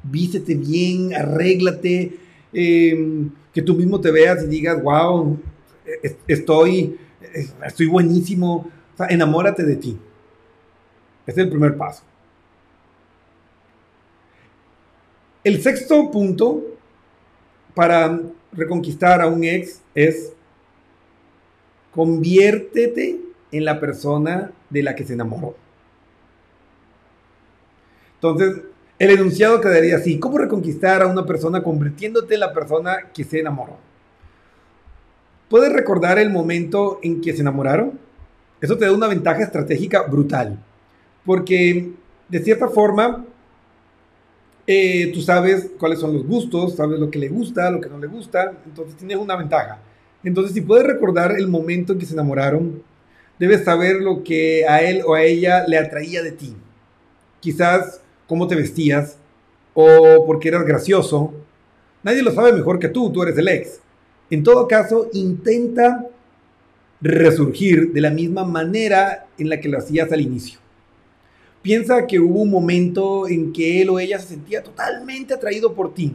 Vístete 0.02 0.56
bien, 0.56 1.14
arréglate, 1.14 2.18
em, 2.52 3.30
que 3.52 3.62
tú 3.62 3.74
mismo 3.74 4.00
te 4.00 4.10
veas 4.10 4.42
y 4.42 4.48
digas, 4.48 4.82
wow, 4.82 5.38
estoy, 6.26 6.98
estoy 7.64 7.86
buenísimo. 7.86 8.68
O 8.94 8.96
sea, 8.96 9.06
enamórate 9.06 9.62
de 9.62 9.76
ti. 9.76 9.96
Ese 11.24 11.40
es 11.40 11.44
el 11.46 11.50
primer 11.50 11.76
paso. 11.76 12.02
El 15.44 15.62
sexto 15.62 16.10
punto 16.10 16.62
para 17.74 18.18
reconquistar 18.52 19.20
a 19.20 19.26
un 19.26 19.44
ex 19.44 19.82
es 19.94 20.32
conviértete 21.92 23.20
en 23.52 23.64
la 23.64 23.78
persona 23.78 24.52
de 24.70 24.82
la 24.82 24.96
que 24.96 25.04
se 25.04 25.12
enamoró. 25.12 25.54
Entonces, 28.14 28.62
el 28.98 29.10
enunciado 29.10 29.60
quedaría 29.60 29.96
así, 29.96 30.18
¿cómo 30.18 30.38
reconquistar 30.38 31.02
a 31.02 31.06
una 31.06 31.26
persona 31.26 31.62
convirtiéndote 31.62 32.34
en 32.34 32.40
la 32.40 32.54
persona 32.54 33.10
que 33.12 33.22
se 33.22 33.40
enamoró? 33.40 33.76
¿Puedes 35.50 35.72
recordar 35.72 36.18
el 36.18 36.30
momento 36.30 37.00
en 37.02 37.20
que 37.20 37.34
se 37.34 37.42
enamoraron? 37.42 37.98
Eso 38.62 38.78
te 38.78 38.86
da 38.86 38.92
una 38.92 39.08
ventaja 39.08 39.42
estratégica 39.42 40.02
brutal, 40.02 40.58
porque 41.26 41.92
de 42.30 42.38
cierta 42.38 42.68
forma 42.68 43.26
eh, 44.66 45.10
tú 45.12 45.20
sabes 45.20 45.70
cuáles 45.78 45.98
son 45.98 46.14
los 46.14 46.26
gustos, 46.26 46.76
sabes 46.76 46.98
lo 46.98 47.10
que 47.10 47.18
le 47.18 47.28
gusta, 47.28 47.70
lo 47.70 47.80
que 47.80 47.88
no 47.88 47.98
le 47.98 48.06
gusta, 48.06 48.52
entonces 48.64 48.96
tienes 48.96 49.18
una 49.18 49.36
ventaja. 49.36 49.80
Entonces, 50.22 50.54
si 50.54 50.62
puedes 50.62 50.86
recordar 50.86 51.32
el 51.36 51.48
momento 51.48 51.92
en 51.92 51.98
que 51.98 52.06
se 52.06 52.14
enamoraron, 52.14 52.82
debes 53.38 53.64
saber 53.64 53.96
lo 53.96 54.24
que 54.24 54.66
a 54.66 54.82
él 54.82 55.02
o 55.06 55.14
a 55.14 55.22
ella 55.22 55.64
le 55.66 55.76
atraía 55.76 56.22
de 56.22 56.32
ti. 56.32 56.54
Quizás 57.40 58.00
cómo 58.26 58.46
te 58.46 58.54
vestías 58.54 59.18
o 59.74 60.24
porque 60.26 60.48
eras 60.48 60.64
gracioso. 60.64 61.34
Nadie 62.02 62.22
lo 62.22 62.32
sabe 62.32 62.52
mejor 62.52 62.78
que 62.78 62.88
tú, 62.88 63.12
tú 63.12 63.22
eres 63.22 63.36
el 63.36 63.48
ex. 63.48 63.80
En 64.30 64.42
todo 64.42 64.66
caso, 64.66 65.10
intenta 65.12 66.06
resurgir 67.02 67.92
de 67.92 68.00
la 68.00 68.10
misma 68.10 68.44
manera 68.44 69.26
en 69.36 69.50
la 69.50 69.60
que 69.60 69.68
lo 69.68 69.76
hacías 69.76 70.10
al 70.10 70.22
inicio. 70.22 70.63
Piensa 71.64 72.06
que 72.06 72.20
hubo 72.20 72.42
un 72.42 72.50
momento 72.50 73.26
en 73.26 73.50
que 73.50 73.80
él 73.80 73.88
o 73.88 73.98
ella 73.98 74.18
se 74.18 74.28
sentía 74.28 74.62
totalmente 74.62 75.32
atraído 75.32 75.72
por 75.72 75.94
ti 75.94 76.14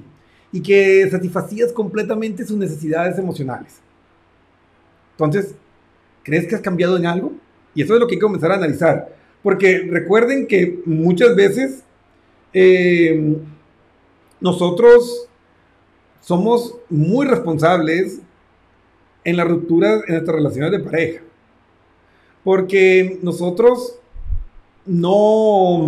y 0.51 0.61
que 0.61 1.09
satisfacías 1.09 1.73
completamente 1.73 2.45
sus 2.45 2.55
necesidades 2.55 3.17
emocionales. 3.17 3.79
Entonces, 5.13 5.55
¿crees 6.21 6.45
que 6.45 6.53
has 6.53 6.61
cambiado 6.61 6.97
en 6.97 7.07
algo? 7.07 7.33
Y 7.73 7.81
eso 7.81 7.95
es 7.95 7.99
lo 7.99 8.05
que 8.05 8.13
hay 8.13 8.19
que 8.19 8.25
comenzar 8.25 8.51
a 8.51 8.57
analizar. 8.57 9.11
Porque 9.41 9.87
recuerden 9.89 10.45
que 10.45 10.83
muchas 10.85 11.35
veces 11.35 11.83
eh, 12.53 13.35
nosotros 14.39 15.29
somos 16.21 16.75
muy 16.91 17.25
responsables 17.25 18.19
en 19.23 19.35
la 19.35 19.45
ruptura 19.45 19.95
en 19.95 20.13
nuestras 20.13 20.35
relaciones 20.35 20.71
de 20.73 20.79
pareja. 20.79 21.21
Porque 22.43 23.17
nosotros 23.23 23.99
no, 24.89 25.87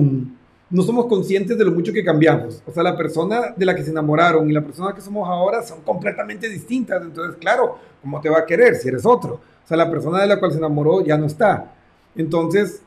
no 0.70 0.84
somos 0.84 1.08
conscientes 1.08 1.58
de 1.58 1.66
lo 1.66 1.72
mucho 1.72 1.92
que 1.92 2.04
cambiamos. 2.04 2.62
O 2.68 2.72
sea, 2.72 2.84
la 2.84 2.96
persona 2.96 3.54
de 3.58 3.66
la 3.66 3.76
que 3.76 3.84
se 3.84 3.90
enamoraron 3.90 4.50
y 4.50 4.54
la 4.54 4.62
persona 4.62 4.94
que 4.94 5.02
somos 5.02 5.28
ahora 5.28 5.64
son 5.64 5.82
completamente 5.82 6.48
distintas. 6.48 7.02
Entonces, 7.02 7.36
claro, 7.38 7.80
¿cómo 8.02 8.22
te 8.22 8.30
va 8.30 8.40
a 8.40 8.46
querer 8.46 8.76
si 8.76 8.90
eres 8.90 9.06
otro? 9.06 9.42
O 9.64 9.68
sea, 9.68 9.76
la 9.76 9.90
persona 9.90 10.22
de 10.22 10.28
la 10.28 10.40
cual 10.40 10.52
se 10.52 10.60
enamoró 10.60 11.04
ya 11.04 11.18
no 11.18 11.26
está. 11.26 11.74
Entonces, 12.16 12.84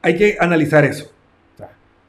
hay 0.00 0.16
que 0.16 0.36
analizar 0.40 0.84
eso. 0.84 1.10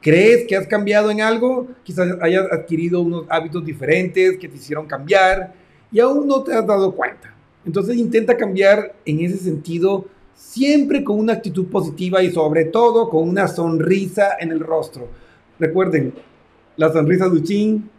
¿Crees 0.00 0.46
que 0.46 0.56
has 0.56 0.66
cambiado 0.66 1.10
en 1.10 1.20
algo? 1.20 1.66
Quizás 1.82 2.16
hayas 2.22 2.46
adquirido 2.50 3.00
unos 3.00 3.24
hábitos 3.28 3.64
diferentes 3.64 4.38
que 4.38 4.48
te 4.48 4.56
hicieron 4.56 4.86
cambiar 4.86 5.52
y 5.90 6.00
aún 6.00 6.26
no 6.26 6.42
te 6.42 6.54
has 6.54 6.66
dado 6.66 6.94
cuenta. 6.94 7.34
Entonces 7.64 7.96
intenta 7.96 8.36
cambiar 8.36 8.94
en 9.04 9.20
ese 9.20 9.38
sentido 9.38 10.06
siempre 10.36 11.02
con 11.02 11.18
una 11.18 11.32
actitud 11.32 11.66
positiva 11.66 12.22
y 12.22 12.30
sobre 12.30 12.66
todo 12.66 13.08
con 13.08 13.28
una 13.28 13.48
sonrisa 13.48 14.36
en 14.38 14.52
el 14.52 14.60
rostro. 14.60 15.08
Recuerden, 15.58 16.14
la 16.76 16.92
sonrisa 16.92 17.26
Duchin, 17.26 17.90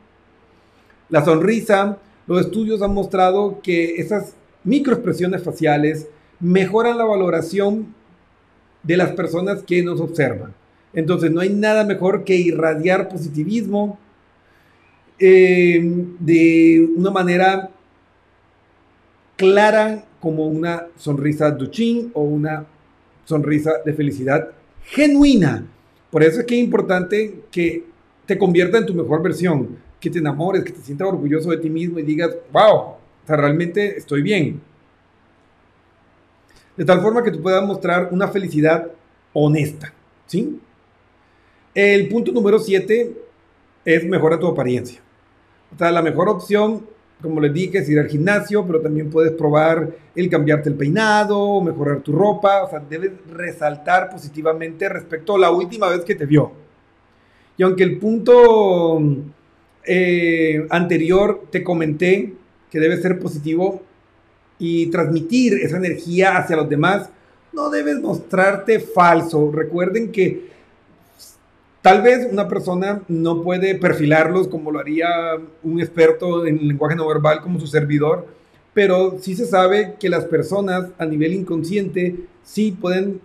la 1.10 1.26
sonrisa, 1.26 1.98
los 2.28 2.42
estudios 2.42 2.82
han 2.82 2.94
mostrado 2.94 3.60
que 3.62 3.96
esas 3.96 4.36
microexpresiones 4.64 5.44
faciales 5.44 6.08
mejoran 6.40 6.98
la 6.98 7.06
valoración 7.06 7.96
de 8.84 8.98
las 8.98 9.12
personas 9.12 9.64
que 9.64 9.82
nos 9.84 10.00
observan. 10.00 10.54
Entonces 10.94 11.32
no 11.32 11.42
hay 11.42 11.50
nada 11.50 11.84
mejor 11.84 12.24
que 12.24 12.36
irradiar 12.36 13.10
positivismo 13.10 13.98
eh, 15.20 15.82
de 16.20 16.88
una 16.96 17.10
manera 17.10 17.72
clara 19.38 20.04
como 20.20 20.48
una 20.48 20.88
sonrisa 20.98 21.52
duchín 21.52 22.12
o 22.14 22.24
una 22.24 22.66
sonrisa 23.24 23.72
de 23.86 23.94
felicidad 23.94 24.50
genuina. 24.84 25.66
Por 26.12 26.24
eso 26.24 26.42
es 26.42 26.46
que 26.46 26.56
es 26.58 26.64
importante 26.64 27.44
que 27.52 27.86
te 28.26 28.38
convierta 28.38 28.78
en 28.78 28.86
tu 28.86 28.94
mejor 28.94 29.22
versión. 29.22 29.88
que 30.00 30.12
te 30.12 30.20
enamores, 30.20 30.64
que 30.64 30.72
te 30.72 30.82
sientas 30.82 31.08
orgulloso 31.08 31.50
de 31.50 31.58
ti 31.58 31.72
mismo 31.72 31.98
y 31.98 32.04
digas, 32.04 32.30
wow, 32.54 32.76
o 32.76 32.98
realmente 33.26 33.98
estoy 33.98 34.22
bien. 34.22 34.62
De 36.76 36.86
tal 36.86 37.02
forma 37.02 37.24
que 37.24 37.32
tú 37.32 37.42
puedas 37.42 37.66
mostrar 37.66 38.10
una 38.12 38.28
felicidad 38.28 38.92
honesta, 39.34 39.92
¿sí? 40.28 40.60
El 41.74 42.08
punto 42.10 42.32
número 42.32 42.60
7 42.60 43.12
es 43.86 44.06
mejora 44.06 44.40
tu 44.40 44.46
apariencia. 44.46 45.02
O 45.80 45.84
la 45.84 46.02
mejor 46.02 46.30
opción, 46.30 46.86
como 47.22 47.42
les 47.42 47.54
dije, 47.54 47.80
es 47.80 47.90
ir 47.90 48.00
al 48.00 48.08
gimnasio, 48.08 48.66
pero 48.66 48.80
también 48.80 49.10
puedes 49.10 49.32
probar 49.32 49.90
el 50.16 50.30
cambiarte 50.30 50.70
el 50.70 50.76
peinado, 50.76 51.62
mejorar 51.62 52.02
tu 52.02 52.12
ropa. 52.12 52.64
O 52.64 52.70
sea, 52.70 52.80
debes 52.80 53.12
resaltar 53.32 54.10
positivamente 54.10 54.88
respecto 54.88 55.36
a 55.36 55.40
la 55.40 55.52
última 55.52 55.90
vez 55.90 56.04
que 56.06 56.16
te 56.16 56.26
vio. 56.26 56.52
Y 57.58 57.64
aunque 57.64 57.84
el 57.84 57.98
punto 57.98 59.02
eh, 59.84 60.68
anterior 60.70 61.46
te 61.50 61.64
comenté 61.64 62.34
que 62.70 62.80
debe 62.80 63.02
ser 63.02 63.18
positivo 63.18 63.82
y 64.60 64.88
transmitir 64.88 65.54
esa 65.54 65.78
energía 65.78 66.38
hacia 66.38 66.56
los 66.56 66.70
demás, 66.70 67.10
no 67.52 67.70
debes 67.72 68.00
mostrarte 68.00 68.80
falso. 68.80 69.52
Recuerden 69.52 70.12
que 70.12 70.52
Tal 71.82 72.02
vez 72.02 72.28
una 72.32 72.48
persona 72.48 73.02
no 73.08 73.42
puede 73.42 73.76
perfilarlos 73.76 74.48
como 74.48 74.72
lo 74.72 74.80
haría 74.80 75.08
un 75.64 75.80
experto 75.80 76.46
en 76.46 76.68
lenguaje 76.68 76.96
no 76.96 77.08
verbal 77.08 77.42
como 77.42 77.60
su 77.60 77.68
servidor, 77.68 78.28
pero 78.74 79.18
sí 79.20 79.36
se 79.36 79.46
sabe 79.46 79.96
que 80.00 80.10
las 80.10 80.26
personas 80.26 80.90
a 80.98 81.06
nivel 81.06 81.34
inconsciente 81.34 82.16
sí 82.44 82.72
pueden 82.72 83.22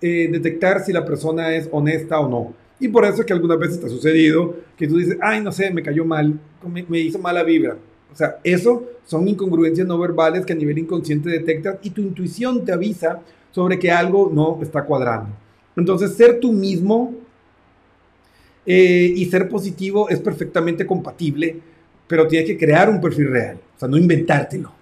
eh, 0.00 0.28
detectar 0.30 0.84
si 0.84 0.92
la 0.92 1.04
persona 1.04 1.54
es 1.54 1.68
honesta 1.72 2.18
o 2.20 2.28
no. 2.28 2.54
Y 2.78 2.88
por 2.88 3.04
eso 3.04 3.20
es 3.20 3.26
que 3.26 3.32
algunas 3.32 3.58
veces 3.58 3.80
te 3.80 3.86
ha 3.86 3.88
sucedido 3.88 4.54
que 4.76 4.86
tú 4.86 4.98
dices, 4.98 5.16
ay, 5.22 5.40
no 5.40 5.50
sé, 5.52 5.70
me 5.70 5.82
cayó 5.82 6.04
mal, 6.04 6.38
me, 6.66 6.84
me 6.88 6.98
hizo 6.98 7.18
mala 7.18 7.42
vibra. 7.42 7.76
O 8.12 8.16
sea, 8.16 8.38
eso 8.44 8.84
son 9.04 9.26
incongruencias 9.28 9.86
no 9.86 9.98
verbales 9.98 10.44
que 10.44 10.52
a 10.52 10.56
nivel 10.56 10.78
inconsciente 10.78 11.30
detectas 11.30 11.78
y 11.82 11.90
tu 11.90 12.00
intuición 12.00 12.64
te 12.64 12.72
avisa 12.72 13.20
sobre 13.50 13.78
que 13.78 13.90
algo 13.90 14.30
no 14.32 14.58
está 14.62 14.84
cuadrando. 14.84 15.30
Entonces, 15.76 16.14
ser 16.14 16.40
tú 16.40 16.52
mismo 16.52 17.14
eh, 18.66 19.12
y 19.14 19.24
ser 19.26 19.48
positivo 19.48 20.08
es 20.08 20.18
perfectamente 20.20 20.84
compatible, 20.84 21.56
pero 22.06 22.26
tienes 22.26 22.48
que 22.48 22.58
crear 22.58 22.90
un 22.90 23.00
perfil 23.00 23.28
real, 23.30 23.60
o 23.76 23.78
sea, 23.78 23.88
no 23.88 23.96
inventártelo. 23.96 24.72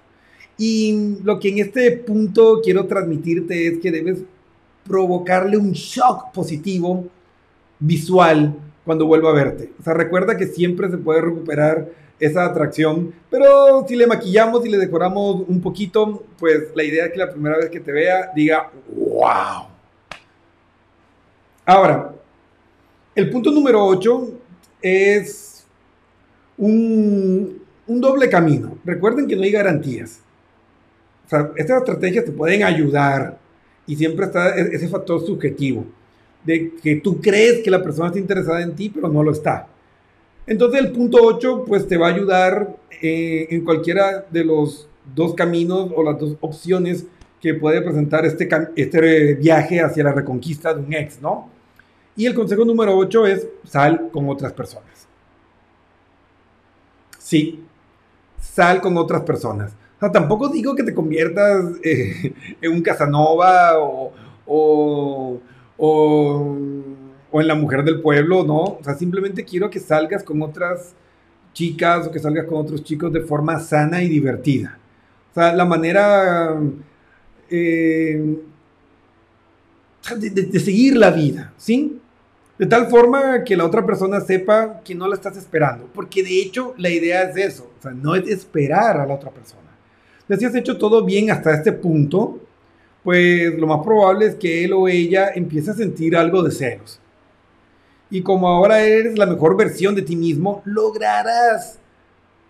Y 0.57 1.19
lo 1.23 1.39
que 1.39 1.49
en 1.49 1.59
este 1.59 1.91
punto 1.93 2.61
quiero 2.63 2.87
transmitirte 2.87 3.67
es 3.67 3.79
que 3.79 3.91
debes 3.91 4.23
provocarle 4.87 5.57
un 5.57 5.73
shock 5.73 6.33
positivo 6.33 7.07
visual 7.79 8.55
cuando 8.85 9.07
vuelva 9.07 9.31
a 9.31 9.35
verte. 9.35 9.73
O 9.81 9.83
sea, 9.83 9.95
recuerda 9.95 10.37
que 10.37 10.47
siempre 10.47 10.91
se 10.91 10.99
puede 10.99 11.23
recuperar 11.23 11.89
esa 12.21 12.45
atracción, 12.45 13.13
pero 13.31 13.85
si 13.89 13.97
le 13.97 14.07
maquillamos 14.07 14.65
y 14.65 14.69
le 14.69 14.79
decoramos 14.79 15.45
un 15.49 15.61
poquito, 15.61 16.25
pues 16.39 16.69
la 16.75 16.85
idea 16.85 17.07
es 17.07 17.13
que 17.13 17.19
la 17.19 17.31
primera 17.31 17.57
vez 17.57 17.69
que 17.71 17.81
te 17.81 17.93
vea 17.93 18.31
diga, 18.35 18.71
wow. 18.95 19.67
Ahora, 21.67 22.15
el 23.15 23.31
punto 23.31 23.51
número 23.51 23.85
8 23.85 24.31
es 24.83 25.67
un, 26.59 27.63
doble 27.87 28.29
camino. 28.29 28.79
Recuerden 28.85 29.27
que 29.27 29.37
no 29.37 29.43
hay 29.43 29.51
garantías. 29.51 30.21
O 31.27 31.29
sea, 31.29 31.53
estas 31.57 31.79
estrategias 31.79 32.25
te 32.25 32.33
pueden 32.33 32.63
ayudar 32.65 33.39
y 33.87 33.97
siempre 33.97 34.27
está 34.27 34.57
e-, 34.57 34.75
ese 34.75 34.89
factor 34.89 35.25
subjetivo 35.25 35.85
de 36.45 36.75
que 36.83 36.97
tú 36.97 37.21
crees 37.21 37.63
que 37.63 37.71
la 37.71 37.83
persona 37.83 38.09
está 38.09 38.19
interesada 38.19 38.63
en 38.63 38.75
ti, 38.75 38.91
pero 38.91 39.09
no 39.09 39.23
lo 39.23 39.33
está. 39.33 39.67
Entonces 40.47 40.81
el 40.81 40.93
punto 40.93 41.19
8 41.23 41.65
pues 41.67 41.89
te 41.89 41.97
va 41.97 42.09
a 42.09 42.15
ayudar 42.15 42.77
eh, 43.01 43.47
en 43.51 43.65
cualquiera 43.65 44.27
de 44.31 44.45
los 44.45 44.89
dos 45.15 45.35
caminos 45.35 45.91
o 45.95 46.03
las 46.03 46.19
dos 46.19 46.37
opciones 46.41 47.07
que 47.41 47.55
puede 47.55 47.81
presentar 47.81 48.27
este, 48.27 48.49
este 48.77 49.35
viaje 49.35 49.81
hacia 49.81 50.05
la 50.05 50.13
reconquista 50.13 50.75
de 50.75 50.81
un 50.83 50.93
ex, 50.93 51.21
¿no? 51.21 51.54
Y 52.17 52.27
el 52.27 52.35
consejo 52.35 52.65
número 52.65 52.97
8 52.97 53.27
es 53.27 53.49
sal 53.65 54.09
con 54.13 54.29
otras 54.29 54.53
personas. 54.53 55.09
Sí, 57.19 57.65
sal 58.41 58.81
con 58.81 58.97
otras 58.97 59.23
personas. 59.23 59.73
O 59.97 60.01
sea, 60.01 60.13
tampoco 60.13 60.49
digo 60.49 60.75
que 60.75 60.85
te 60.85 60.95
conviertas 60.95 61.65
eh, 61.83 62.35
en 62.61 62.73
un 62.73 62.83
Casanova 62.83 63.79
o, 63.79 64.13
o, 64.47 65.41
o, 65.79 67.41
en 67.41 67.49
la 67.49 67.55
mujer 67.55 67.83
del 67.83 68.01
pueblo, 68.01 68.45
¿no? 68.45 68.63
O 68.63 68.81
sea, 68.83 68.95
simplemente 68.95 69.45
quiero 69.45 69.71
que 69.71 69.81
salgas 69.81 70.23
con 70.23 70.41
otras 70.43 70.95
chicas 71.53 72.07
o 72.07 72.11
que 72.11 72.19
salgas 72.19 72.47
con 72.47 72.59
otros 72.59 72.85
chicos 72.85 73.13
de 73.13 73.23
forma 73.23 73.59
sana 73.59 74.03
y 74.03 74.09
divertida. 74.09 74.79
O 75.31 75.35
sea, 75.35 75.53
la 75.53 75.65
manera 75.65 76.61
eh, 77.51 78.37
de, 80.17 80.61
seguir 80.61 80.97
la 80.97 81.11
vida, 81.11 81.53
¿sí? 81.57 82.01
De 82.59 82.67
tal 82.67 82.87
forma 82.89 83.43
que 83.43 83.57
la 83.57 83.65
otra 83.65 83.85
persona 83.85 84.21
sepa 84.21 84.81
que 84.85 84.95
no 84.95 85.09
la 85.09 85.17
estás 85.17 85.37
esperando. 85.37 85.89
Porque 85.93 86.23
de 86.23 86.41
hecho 86.41 86.75
la 86.79 86.91
idea 86.91 87.23
es 87.25 87.37
eso. 87.37 87.71
O 87.79 87.83
sea, 87.83 87.91
no 87.91 88.15
es 88.15 88.29
esperar 88.29 88.99
a 88.99 89.07
la 89.07 89.15
otra 89.15 89.31
persona. 89.31 89.63
Si 90.29 90.45
has 90.45 90.55
hecho 90.55 90.79
todo 90.79 91.05
bien 91.05 91.31
hasta 91.31 91.53
este 91.53 91.73
punto, 91.73 92.41
pues 93.03 93.55
lo 93.59 93.67
más 93.67 93.85
probable 93.85 94.27
es 94.27 94.35
que 94.37 94.65
él 94.65 94.73
o 94.73 94.89
ella 94.89 95.31
empiece 95.35 95.71
a 95.71 95.75
sentir 95.75 96.17
algo 96.17 96.43
de 96.43 96.51
celos. 96.51 97.01
Y 98.09 98.23
como 98.23 98.49
ahora 98.49 98.81
eres 98.81 99.19
la 99.19 99.27
mejor 99.27 99.57
versión 99.57 99.95
de 99.95 100.03
ti 100.03 100.17
mismo, 100.17 100.63
lograrás 100.65 101.79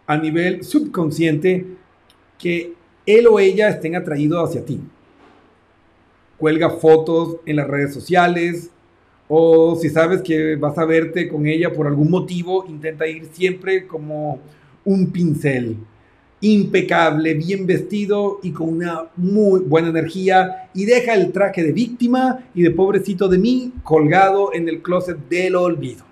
a 0.07 0.17
nivel 0.17 0.63
subconsciente 0.63 1.67
que 2.39 2.75
él 3.07 3.27
o 3.27 3.39
ella 3.41 3.69
estén 3.71 3.97
atraídos 3.97 4.49
hacia 4.49 4.65
ti. 4.65 4.81
Cuelga 6.39 6.71
fotos 6.71 7.39
en 7.47 7.57
las 7.57 7.67
redes 7.67 7.95
sociales, 7.95 8.71
o 9.29 9.77
si 9.77 9.89
sabes 9.89 10.23
que 10.23 10.57
vas 10.57 10.77
a 10.77 10.85
verte 10.85 11.29
con 11.29 11.47
ella 11.47 11.73
por 11.73 11.87
algún 11.87 12.11
motivo, 12.11 12.67
intenta 12.69 13.07
ir 13.07 13.29
siempre 13.33 13.87
como 13.87 14.41
un 14.85 15.11
pincel. 15.11 15.77
Impecable, 16.41 17.33
bien 17.35 17.67
vestido 17.67 18.41
y 18.43 18.53
con 18.53 18.69
una 18.69 19.07
muy 19.17 19.61
buena 19.61 19.89
energía. 19.89 20.69
Y 20.75 20.85
deja 20.85 21.15
el 21.15 21.33
traje 21.33 21.63
de 21.63 21.73
víctima 21.73 22.45
y 22.55 22.63
de 22.63 22.71
pobrecito 22.71 23.29
de 23.29 23.39
mí 23.39 23.73
colgado 23.83 24.53
en 24.53 24.69
el 24.69 24.83
closet 24.83 25.17
del 25.31 25.57
olvido. 25.57 26.05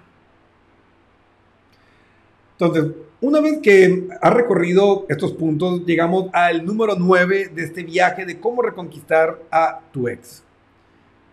Entonces, 2.59 2.93
una 3.21 3.41
vez 3.41 3.59
que 3.63 4.09
has 4.23 4.33
recorrido 4.33 5.05
estos 5.11 5.33
puntos, 5.33 5.85
llegamos 5.85 6.31
al 6.33 6.65
número 6.65 6.97
9 6.99 7.51
de 7.55 7.63
este 7.65 7.83
viaje 7.83 8.25
de 8.25 8.41
cómo 8.41 8.63
reconquistar 8.63 9.39
a 9.51 9.81
tu 9.93 10.09
ex 10.09 10.45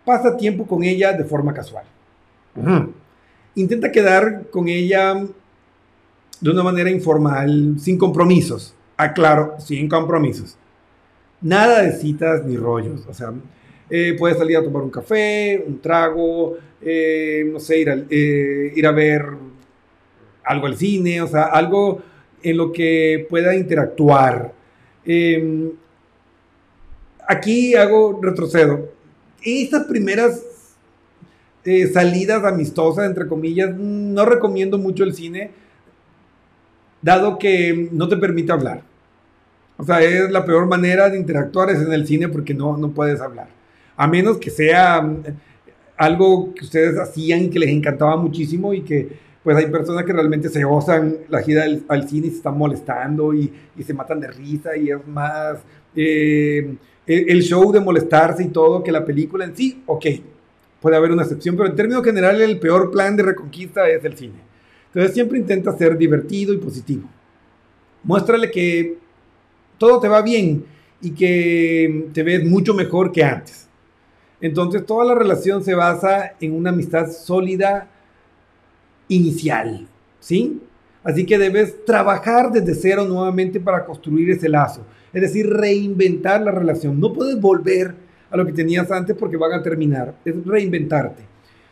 pasa 0.04 0.36
tiempo 0.36 0.66
con 0.66 0.82
ella 0.82 1.12
de 1.12 1.24
forma 1.24 1.52
casual. 1.54 1.84
Intenta 3.54 3.90
quedar 3.90 4.48
con 4.50 4.68
ella 4.68 5.14
de 6.40 6.50
una 6.50 6.62
manera 6.62 6.90
informal, 6.90 7.76
sin 7.78 7.98
compromisos. 7.98 8.74
Aclaro, 8.96 9.54
ah, 9.56 9.60
sin 9.60 9.88
compromisos. 9.88 10.56
Nada 11.40 11.82
de 11.82 11.92
citas 11.92 12.44
ni 12.44 12.56
rollos. 12.56 13.06
O 13.06 13.14
sea, 13.14 13.32
eh, 13.88 14.14
puedes 14.18 14.38
salir 14.38 14.56
a 14.56 14.62
tomar 14.62 14.82
un 14.82 14.90
café, 14.90 15.62
un 15.66 15.80
trago, 15.80 16.56
eh, 16.80 17.44
no 17.50 17.58
sé, 17.58 17.80
ir 17.80 17.90
a, 17.90 17.94
eh, 18.08 18.72
ir 18.74 18.86
a 18.86 18.92
ver 18.92 19.26
algo 20.44 20.66
al 20.66 20.76
cine, 20.76 21.22
o 21.22 21.26
sea, 21.26 21.44
algo 21.44 22.02
en 22.42 22.56
lo 22.56 22.72
que 22.72 23.26
pueda 23.28 23.54
interactuar. 23.54 24.52
Em, 25.04 25.72
aquí 27.26 27.74
hago 27.74 28.18
retrocedo 28.22 28.89
estas 29.42 29.84
primeras 29.84 30.42
eh, 31.64 31.86
salidas 31.88 32.44
amistosas, 32.44 33.06
entre 33.06 33.26
comillas, 33.26 33.74
no 33.76 34.24
recomiendo 34.24 34.78
mucho 34.78 35.04
el 35.04 35.14
cine, 35.14 35.50
dado 37.02 37.38
que 37.38 37.88
no 37.92 38.08
te 38.08 38.16
permite 38.16 38.52
hablar. 38.52 38.82
O 39.76 39.84
sea, 39.84 40.02
es 40.02 40.30
la 40.30 40.44
peor 40.44 40.66
manera 40.66 41.08
de 41.08 41.18
interactuar 41.18 41.70
es 41.70 41.80
en 41.80 41.92
el 41.92 42.06
cine 42.06 42.28
porque 42.28 42.54
no, 42.54 42.76
no 42.76 42.90
puedes 42.90 43.20
hablar. 43.20 43.48
A 43.96 44.06
menos 44.06 44.38
que 44.38 44.50
sea 44.50 45.00
mm, 45.02 45.22
algo 45.96 46.54
que 46.54 46.64
ustedes 46.64 46.98
hacían 46.98 47.50
que 47.50 47.58
les 47.58 47.70
encantaba 47.70 48.16
muchísimo 48.16 48.72
y 48.74 48.82
que 48.82 49.30
pues 49.42 49.56
hay 49.56 49.66
personas 49.66 50.04
que 50.04 50.12
realmente 50.12 50.50
se 50.50 50.64
gozan 50.64 51.16
la 51.28 51.42
gira 51.42 51.64
al, 51.88 52.08
cine 52.08 52.26
y 52.26 52.30
se 52.30 52.36
están 52.36 52.58
molestando 52.58 53.32
y, 53.32 53.50
y, 53.76 53.82
se 53.82 53.94
matan 53.94 54.20
de 54.20 54.28
risa 54.28 54.76
y 54.76 54.90
es 54.90 55.06
más... 55.06 55.58
Eh, 55.96 56.76
el 57.06 57.42
show 57.42 57.72
de 57.72 57.80
molestarse 57.80 58.44
y 58.44 58.48
todo 58.48 58.82
que 58.82 58.92
la 58.92 59.04
película 59.04 59.44
en 59.44 59.56
sí, 59.56 59.82
ok, 59.86 60.06
puede 60.80 60.96
haber 60.96 61.12
una 61.12 61.22
excepción, 61.22 61.56
pero 61.56 61.68
en 61.68 61.76
términos 61.76 62.04
generales 62.04 62.48
el 62.48 62.58
peor 62.58 62.90
plan 62.90 63.16
de 63.16 63.22
reconquista 63.22 63.88
es 63.88 64.04
el 64.04 64.16
cine. 64.16 64.40
Entonces 64.86 65.14
siempre 65.14 65.38
intenta 65.38 65.76
ser 65.76 65.96
divertido 65.96 66.52
y 66.52 66.58
positivo. 66.58 67.08
Muéstrale 68.02 68.50
que 68.50 68.98
todo 69.78 70.00
te 70.00 70.08
va 70.08 70.22
bien 70.22 70.64
y 71.00 71.12
que 71.12 72.08
te 72.12 72.22
ves 72.22 72.44
mucho 72.44 72.74
mejor 72.74 73.12
que 73.12 73.22
antes. 73.22 73.68
Entonces 74.40 74.84
toda 74.86 75.04
la 75.04 75.14
relación 75.14 75.62
se 75.62 75.74
basa 75.74 76.32
en 76.40 76.54
una 76.54 76.70
amistad 76.70 77.10
sólida 77.10 77.88
inicial, 79.08 79.86
¿sí? 80.18 80.60
Así 81.02 81.24
que 81.24 81.38
debes 81.38 81.84
trabajar 81.84 82.50
desde 82.50 82.74
cero 82.74 83.04
nuevamente 83.06 83.60
para 83.60 83.84
construir 83.84 84.30
ese 84.30 84.48
lazo. 84.48 84.84
Es 85.12 85.22
decir, 85.22 85.48
reinventar 85.48 86.40
la 86.42 86.52
relación. 86.52 87.00
No 87.00 87.12
puedes 87.12 87.40
volver 87.40 87.94
a 88.30 88.36
lo 88.36 88.46
que 88.46 88.52
tenías 88.52 88.90
antes 88.90 89.16
porque 89.16 89.36
van 89.36 89.52
a 89.52 89.62
terminar. 89.62 90.14
Es 90.24 90.34
reinventarte. 90.44 91.22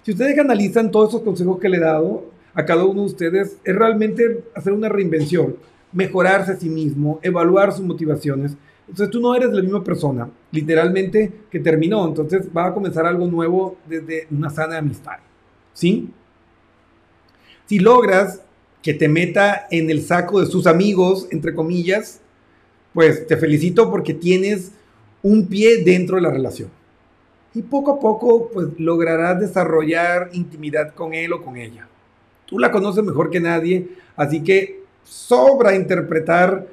Si 0.02 0.12
ustedes 0.12 0.38
analizan 0.38 0.90
todos 0.90 1.10
esos 1.10 1.22
consejos 1.22 1.58
que 1.58 1.68
le 1.68 1.76
he 1.76 1.80
dado 1.80 2.30
a 2.54 2.64
cada 2.64 2.84
uno 2.84 3.02
de 3.02 3.06
ustedes, 3.06 3.58
es 3.62 3.76
realmente 3.76 4.44
hacer 4.54 4.72
una 4.72 4.88
reinvención, 4.88 5.56
mejorarse 5.92 6.52
a 6.52 6.56
sí 6.56 6.68
mismo, 6.68 7.20
evaluar 7.22 7.72
sus 7.72 7.84
motivaciones. 7.84 8.56
Entonces 8.88 9.10
tú 9.10 9.20
no 9.20 9.34
eres 9.34 9.50
la 9.52 9.62
misma 9.62 9.84
persona, 9.84 10.28
literalmente, 10.50 11.32
que 11.50 11.60
terminó. 11.60 12.06
Entonces 12.06 12.48
va 12.56 12.66
a 12.66 12.74
comenzar 12.74 13.06
algo 13.06 13.26
nuevo 13.26 13.76
desde 13.86 14.26
una 14.30 14.50
sana 14.50 14.78
amistad. 14.78 15.18
¿Sí? 15.74 16.10
Si 17.66 17.78
logras 17.78 18.42
que 18.82 18.94
te 18.94 19.08
meta 19.08 19.66
en 19.70 19.90
el 19.90 20.02
saco 20.02 20.40
de 20.40 20.46
sus 20.46 20.66
amigos, 20.66 21.28
entre 21.30 21.54
comillas, 21.54 22.22
pues 22.92 23.26
te 23.26 23.36
felicito 23.36 23.90
porque 23.90 24.14
tienes 24.14 24.72
un 25.22 25.46
pie 25.46 25.84
dentro 25.84 26.16
de 26.16 26.22
la 26.22 26.30
relación. 26.30 26.70
Y 27.54 27.62
poco 27.62 27.92
a 27.92 28.00
poco, 28.00 28.50
pues 28.52 28.68
lograrás 28.78 29.40
desarrollar 29.40 30.30
intimidad 30.32 30.94
con 30.94 31.14
él 31.14 31.32
o 31.32 31.42
con 31.42 31.56
ella. 31.56 31.88
Tú 32.46 32.58
la 32.58 32.70
conoces 32.70 33.04
mejor 33.04 33.30
que 33.30 33.40
nadie, 33.40 33.88
así 34.16 34.42
que 34.42 34.82
sobra 35.04 35.74
interpretar 35.74 36.66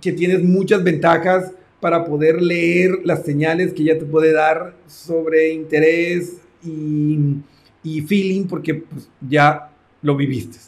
que 0.00 0.12
tienes 0.12 0.42
muchas 0.42 0.84
ventajas 0.84 1.52
para 1.80 2.04
poder 2.04 2.42
leer 2.42 3.00
las 3.04 3.24
señales 3.24 3.72
que 3.72 3.82
ella 3.82 3.98
te 3.98 4.04
puede 4.04 4.32
dar 4.32 4.74
sobre 4.86 5.52
interés 5.52 6.38
y, 6.62 7.42
feeling, 8.06 8.46
porque 8.46 8.74
pues, 8.74 9.08
ya 9.28 9.70
lo 10.02 10.16
viviste. 10.16 10.58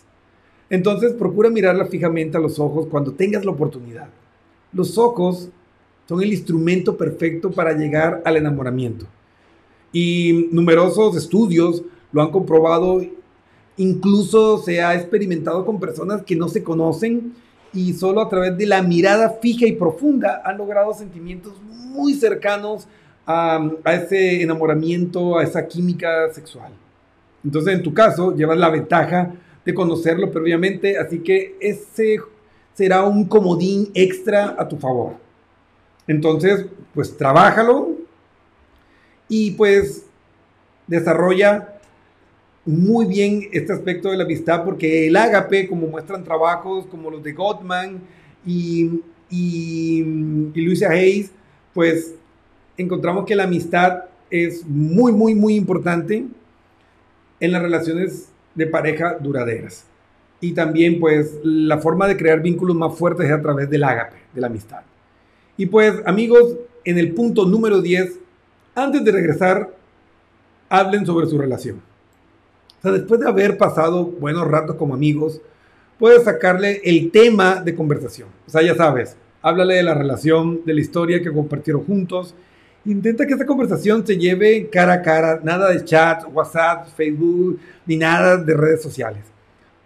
Entonces 0.70 1.12
procura 1.12 1.50
mirarla 1.50 1.86
fijamente 1.86 2.36
a 2.36 2.40
los 2.40 2.58
ojos 2.58 2.86
cuando 2.86 3.12
tengas 3.12 3.44
la 3.44 3.50
oportunidad. 3.50 4.08
Los 4.72 4.98
ojos 4.98 5.48
son 6.08 6.22
el 6.22 6.32
instrumento 6.32 6.96
perfecto 6.96 7.50
para 7.50 7.72
llegar 7.72 8.22
al 8.24 8.36
enamoramiento. 8.36 9.06
Y 9.92 10.48
numerosos 10.52 11.16
estudios 11.16 11.82
lo 12.12 12.22
han 12.22 12.30
comprobado, 12.30 13.00
incluso 13.76 14.58
se 14.58 14.82
ha 14.82 14.94
experimentado 14.94 15.64
con 15.64 15.80
personas 15.80 16.22
que 16.22 16.36
no 16.36 16.48
se 16.48 16.62
conocen 16.62 17.34
y 17.72 17.92
solo 17.92 18.20
a 18.20 18.28
través 18.28 18.56
de 18.56 18.66
la 18.66 18.82
mirada 18.82 19.38
fija 19.40 19.66
y 19.66 19.72
profunda 19.72 20.42
han 20.44 20.58
logrado 20.58 20.92
sentimientos 20.94 21.54
muy 21.62 22.14
cercanos 22.14 22.88
a, 23.26 23.70
ese 23.92 24.42
enamoramiento, 24.42 25.38
a 25.38 25.44
esa 25.44 25.66
química 25.66 26.32
sexual. 26.32 26.72
Entonces, 27.44 27.74
en 27.74 27.82
tu 27.82 27.94
caso, 27.94 28.34
llevas 28.34 28.58
la 28.58 28.70
ventaja 28.70 29.32
de 29.64 29.74
conocerlo 29.74 30.30
previamente, 30.30 30.98
así 30.98 31.20
que 31.20 31.56
ese 31.60 32.20
será 32.80 33.04
un 33.04 33.26
comodín 33.26 33.90
extra 33.92 34.56
a 34.58 34.66
tu 34.66 34.78
favor. 34.78 35.12
Entonces, 36.06 36.64
pues 36.94 37.14
trabájalo 37.14 37.90
y 39.28 39.50
pues 39.50 40.06
desarrolla 40.86 41.74
muy 42.64 43.04
bien 43.04 43.50
este 43.52 43.74
aspecto 43.74 44.10
de 44.10 44.16
la 44.16 44.24
amistad 44.24 44.64
porque 44.64 45.08
el 45.08 45.16
ágape, 45.16 45.68
como 45.68 45.88
muestran 45.88 46.24
trabajos 46.24 46.86
como 46.86 47.10
los 47.10 47.22
de 47.22 47.34
Gottman 47.34 48.00
y, 48.46 49.02
y, 49.28 50.02
y 50.54 50.60
Luisa 50.62 50.88
Hayes, 50.88 51.32
pues 51.74 52.14
encontramos 52.78 53.26
que 53.26 53.36
la 53.36 53.44
amistad 53.44 54.04
es 54.30 54.64
muy, 54.66 55.12
muy, 55.12 55.34
muy 55.34 55.54
importante 55.54 56.24
en 57.40 57.52
las 57.52 57.60
relaciones 57.60 58.30
de 58.54 58.66
pareja 58.66 59.18
duraderas. 59.20 59.89
Y 60.40 60.52
también 60.52 60.98
pues 60.98 61.38
la 61.42 61.78
forma 61.78 62.08
de 62.08 62.16
crear 62.16 62.40
vínculos 62.40 62.76
más 62.76 62.96
fuertes 62.96 63.26
es 63.26 63.32
a 63.32 63.42
través 63.42 63.68
del 63.68 63.84
ágape, 63.84 64.16
de 64.34 64.40
la 64.40 64.46
amistad. 64.46 64.80
Y 65.56 65.66
pues 65.66 65.94
amigos, 66.06 66.56
en 66.84 66.98
el 66.98 67.12
punto 67.12 67.44
número 67.44 67.82
10, 67.82 68.18
antes 68.74 69.04
de 69.04 69.12
regresar, 69.12 69.70
hablen 70.68 71.04
sobre 71.04 71.26
su 71.26 71.36
relación. 71.36 71.82
O 72.78 72.82
sea, 72.82 72.92
después 72.92 73.20
de 73.20 73.28
haber 73.28 73.58
pasado 73.58 74.06
buenos 74.06 74.48
ratos 74.48 74.76
como 74.76 74.94
amigos, 74.94 75.42
puedes 75.98 76.24
sacarle 76.24 76.80
el 76.82 77.10
tema 77.10 77.60
de 77.60 77.74
conversación. 77.74 78.28
O 78.46 78.50
sea, 78.50 78.62
ya 78.62 78.74
sabes, 78.74 79.16
háblale 79.42 79.74
de 79.74 79.82
la 79.82 79.92
relación, 79.92 80.62
de 80.64 80.72
la 80.72 80.80
historia 80.80 81.22
que 81.22 81.30
compartieron 81.30 81.84
juntos. 81.84 82.34
Intenta 82.86 83.26
que 83.26 83.34
esta 83.34 83.44
conversación 83.44 84.06
se 84.06 84.16
lleve 84.16 84.70
cara 84.70 84.94
a 84.94 85.02
cara, 85.02 85.40
nada 85.42 85.70
de 85.70 85.84
chat, 85.84 86.24
WhatsApp, 86.32 86.88
Facebook, 86.96 87.60
ni 87.84 87.98
nada 87.98 88.38
de 88.38 88.54
redes 88.54 88.82
sociales. 88.82 89.24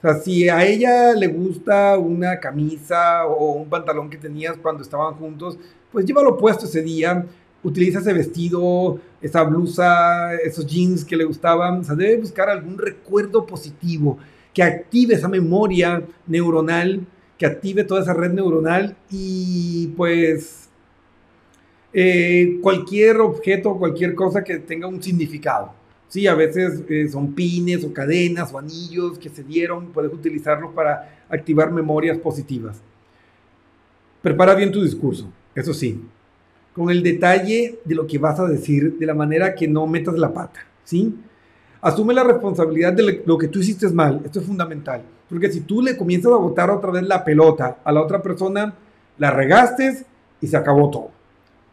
Sea, 0.05 0.15
si 0.17 0.51
a 0.51 0.63
ella 0.67 1.15
le 1.15 1.29
gusta 1.29 1.97
una 1.97 2.39
camisa 2.39 3.25
o 3.27 3.53
un 3.53 3.71
pantalón 3.71 4.11
que 4.11 4.19
tenías 4.19 4.55
cuando 4.59 4.83
estaban 4.83 5.15
juntos, 5.15 5.59
pues 5.91 6.05
llévalo 6.05 6.37
puesto 6.37 6.67
ese 6.67 6.83
día, 6.83 7.25
utiliza 7.63 8.01
ese 8.01 8.13
vestido, 8.13 9.01
esa 9.23 9.43
blusa, 9.45 10.35
esos 10.35 10.67
jeans 10.67 11.07
que 11.07 11.17
le 11.17 11.25
gustaban. 11.25 11.81
O 11.81 11.85
sea, 11.85 11.95
debe 11.95 12.19
buscar 12.19 12.51
algún 12.51 12.77
recuerdo 12.77 13.47
positivo 13.47 14.19
que 14.53 14.63
active 14.63 15.15
esa 15.15 15.27
memoria 15.27 16.03
neuronal, 16.27 17.07
que 17.39 17.47
active 17.47 17.85
toda 17.85 18.03
esa 18.03 18.13
red 18.13 18.33
neuronal 18.33 18.95
y 19.11 19.87
pues 19.97 20.69
eh, 21.95 22.59
cualquier 22.61 23.23
objeto, 23.23 23.79
cualquier 23.79 24.15
cosa 24.15 24.45
que 24.45 24.59
tenga 24.59 24.87
un 24.87 25.03
significado. 25.03 25.73
Sí, 26.15 26.29
a 26.29 26.37
veces 26.37 26.85
eh, 26.89 27.09
son 27.09 27.33
pines 27.33 27.83
o 27.83 27.93
cadenas 27.93 28.55
o 28.55 28.59
anillos 28.61 29.19
que 29.19 29.29
se 29.29 29.43
dieron, 29.43 29.87
puedes 29.87 30.13
utilizarlos 30.13 30.73
para 30.73 31.25
activar 31.29 31.73
memorias 31.73 32.17
positivas. 32.19 32.81
Prepara 34.23 34.55
bien 34.55 34.71
tu 34.71 34.81
discurso, 34.81 35.29
eso 35.57 35.75
sí, 35.75 36.01
con 36.73 36.89
el 36.89 37.03
detalle 37.03 37.81
de 37.85 37.95
lo 37.97 38.07
que 38.07 38.19
vas 38.19 38.39
a 38.39 38.47
decir, 38.47 38.97
de 38.97 39.07
la 39.07 39.15
manera 39.15 39.57
que 39.57 39.67
no 39.67 39.89
metas 39.89 40.15
la 40.17 40.33
pata, 40.33 40.61
¿sí? 40.85 41.17
Asume 41.81 42.15
la 42.15 42.23
responsabilidad 42.23 42.93
de 42.93 43.21
lo 43.27 43.37
que 43.37 43.49
tú 43.49 43.59
hiciste 43.59 43.89
mal, 43.89 44.23
esto 44.25 44.39
es 44.39 44.47
fundamental, 44.47 45.03
porque 45.29 45.51
si 45.51 45.63
tú 45.63 45.83
le 45.83 45.97
comienzas 45.97 46.31
a 46.31 46.37
botar 46.37 46.71
otra 46.71 46.93
vez 46.93 47.03
la 47.03 47.25
pelota 47.25 47.79
a 47.83 47.91
la 47.91 48.01
otra 48.01 48.23
persona, 48.23 48.73
la 49.19 49.33
regaste 49.33 50.07
y 50.41 50.47
se 50.47 50.57
acabó 50.57 50.89
todo. 50.91 51.11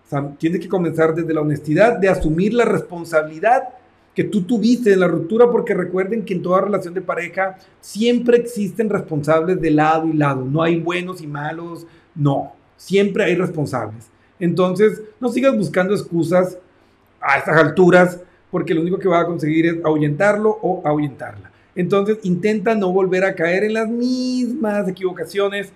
O 0.07 0.09
sea, 0.09 0.35
tienes 0.39 0.61
que 0.61 0.67
comenzar 0.67 1.13
desde 1.13 1.31
la 1.31 1.41
honestidad 1.41 1.99
de 1.99 2.09
asumir 2.09 2.55
la 2.55 2.65
responsabilidad 2.65 3.75
que 4.15 4.23
tú 4.23 4.41
tuviste 4.41 4.95
la 4.95 5.07
ruptura, 5.07 5.49
porque 5.49 5.73
recuerden 5.73 6.25
que 6.25 6.33
en 6.33 6.41
toda 6.41 6.61
relación 6.61 6.93
de 6.93 7.01
pareja 7.01 7.57
siempre 7.79 8.37
existen 8.37 8.89
responsables 8.89 9.61
de 9.61 9.71
lado 9.71 10.07
y 10.07 10.13
lado. 10.13 10.45
No 10.45 10.61
hay 10.61 10.79
buenos 10.79 11.21
y 11.21 11.27
malos, 11.27 11.85
no. 12.15 12.53
Siempre 12.75 13.23
hay 13.23 13.35
responsables. 13.35 14.09
Entonces, 14.39 15.01
no 15.19 15.29
sigas 15.29 15.55
buscando 15.55 15.93
excusas 15.93 16.57
a 17.21 17.37
estas 17.37 17.57
alturas, 17.57 18.19
porque 18.49 18.73
lo 18.73 18.81
único 18.81 18.97
que 18.97 19.07
va 19.07 19.21
a 19.21 19.25
conseguir 19.25 19.65
es 19.65 19.85
ahuyentarlo 19.85 20.57
o 20.61 20.81
ahuyentarla. 20.85 21.51
Entonces, 21.75 22.17
intenta 22.23 22.75
no 22.75 22.91
volver 22.91 23.23
a 23.23 23.33
caer 23.33 23.63
en 23.63 23.75
las 23.75 23.87
mismas 23.87 24.89
equivocaciones 24.89 25.71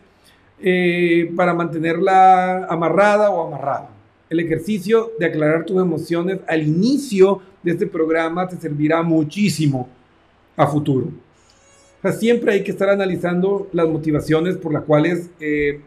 eh, 0.59 1.31
para 1.35 1.53
mantenerla 1.53 2.65
amarrada 2.65 3.29
o 3.29 3.47
amarrado. 3.47 3.94
El 4.29 4.39
ejercicio 4.39 5.11
de 5.19 5.27
aclarar 5.27 5.65
tus 5.65 5.81
emociones 5.81 6.39
al 6.47 6.63
inicio 6.63 7.41
de 7.63 7.71
este 7.71 7.87
programa 7.87 8.47
te 8.47 8.57
servirá 8.57 9.03
muchísimo 9.03 9.89
a 10.55 10.67
futuro. 10.67 11.07
O 11.07 12.01
sea, 12.01 12.11
siempre 12.11 12.53
hay 12.53 12.63
que 12.63 12.71
estar 12.71 12.89
analizando 12.89 13.67
las 13.71 13.87
motivaciones 13.87 14.57
por 14.57 14.73
las 14.73 14.83
cuales 14.83 15.29
eh, 15.39 15.81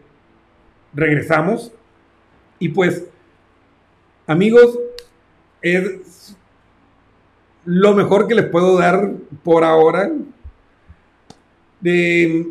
regresamos. 0.93 1.71
Y 2.59 2.69
pues, 2.69 3.05
amigos, 4.27 4.77
es 5.61 6.35
lo 7.65 7.93
mejor 7.93 8.27
que 8.27 8.35
les 8.35 8.45
puedo 8.45 8.77
dar 8.77 9.11
por 9.43 9.63
ahora 9.63 10.11
de 11.79 12.47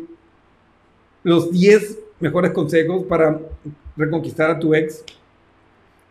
los 1.23 1.51
10 1.51 1.99
mejores 2.19 2.51
consejos 2.51 3.03
para 3.03 3.39
reconquistar 3.95 4.49
a 4.49 4.59
tu 4.59 4.73
ex. 4.73 5.03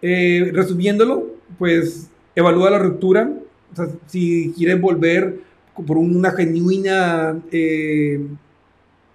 Eh, 0.01 0.51
resumiéndolo, 0.53 1.27
pues 1.59 2.11
evalúa 2.35 2.71
la 2.71 2.79
ruptura, 2.79 3.33
si 4.07 4.53
quieres 4.57 4.81
volver 4.81 5.41
por 5.87 5.99
una 5.99 6.31
genuina, 6.33 7.41
eh, 7.51 8.21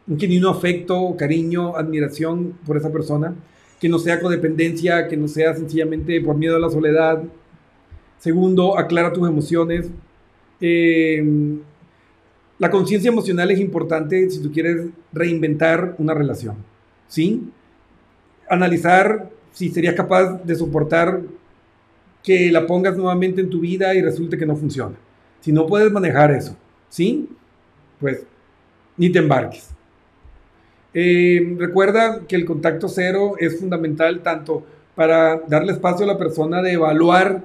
un 0.08 0.20
genuino 0.20 0.50
afecto, 0.50 1.16
cariño, 1.18 1.76
admiración 1.76 2.54
por 2.66 2.78
esa 2.78 2.92
persona, 2.92 3.34
que 3.80 3.90
no 3.90 4.00
sea 4.00 4.20
codependencia, 4.20 5.08
que 5.08 5.18
no 5.18 5.28
sea 5.28 5.54
sencillamente 5.56 6.20
por 6.22 6.36
miedo 6.36 6.56
a 6.56 6.60
la 6.60 6.70
soledad. 6.70 7.24
Segundo, 8.20 8.78
aclara 8.78 9.12
tus 9.12 9.28
emociones. 9.28 9.90
Eh, 10.62 11.24
la 12.60 12.70
conciencia 12.70 13.10
emocional 13.10 13.52
es 13.52 13.60
importante 13.60 14.30
si 14.30 14.42
tú 14.42 14.52
quieres 14.52 14.88
reinventar 15.12 15.96
una 15.98 16.14
relación, 16.14 16.56
¿sí? 17.08 17.50
Analizar 18.50 19.30
si 19.54 19.70
serías 19.70 19.96
capaz 19.96 20.44
de 20.44 20.56
soportar 20.56 21.22
que 22.22 22.52
la 22.52 22.66
pongas 22.66 22.98
nuevamente 22.98 23.42
en 23.42 23.50
tu 23.50 23.60
vida 23.60 23.94
y 23.94 24.02
resulte 24.02 24.38
que 24.38 24.46
no 24.46 24.56
funciona. 24.56 24.96
Si 25.42 25.52
no 25.52 25.68
puedes 25.68 25.92
manejar 25.92 26.32
eso, 26.32 26.56
¿sí? 26.90 27.30
Pues 28.00 28.26
ni 28.98 29.12
te 29.12 29.20
embarques. 29.20 29.70
Eh, 30.94 31.56
recuerda 31.58 32.22
que 32.28 32.36
el 32.36 32.46
contacto 32.46 32.88
cero 32.88 33.34
es 33.40 33.60
fundamental 33.60 34.22
tanto 34.22 34.64
para 34.96 35.42
darle 35.48 35.74
espacio 35.74 36.06
a 36.06 36.08
la 36.08 36.18
persona 36.18 36.62
de 36.62 36.74
evaluar 36.74 37.44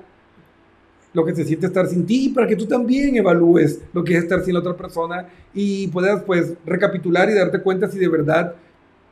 lo 1.15 1.25
que 1.25 1.35
se 1.35 1.45
siente 1.45 1.67
estar 1.67 1.87
sin 1.87 2.05
ti 2.05 2.27
y 2.27 2.29
para 2.29 2.47
que 2.47 2.57
tú 2.57 2.67
también 2.67 3.17
evalúes 3.17 3.81
lo 3.95 4.05
que 4.05 4.17
es 4.17 4.25
estar 4.25 4.45
sin 4.45 4.55
la 4.55 4.61
otra 4.61 4.77
persona 4.77 5.27
y 5.55 5.89
puedas 5.89 6.23
pues 6.25 6.55
recapitular 6.67 7.31
y 7.31 7.35
darte 7.35 7.61
cuenta 7.61 7.89
si 7.89 7.99
de 7.99 8.09
verdad 8.09 8.55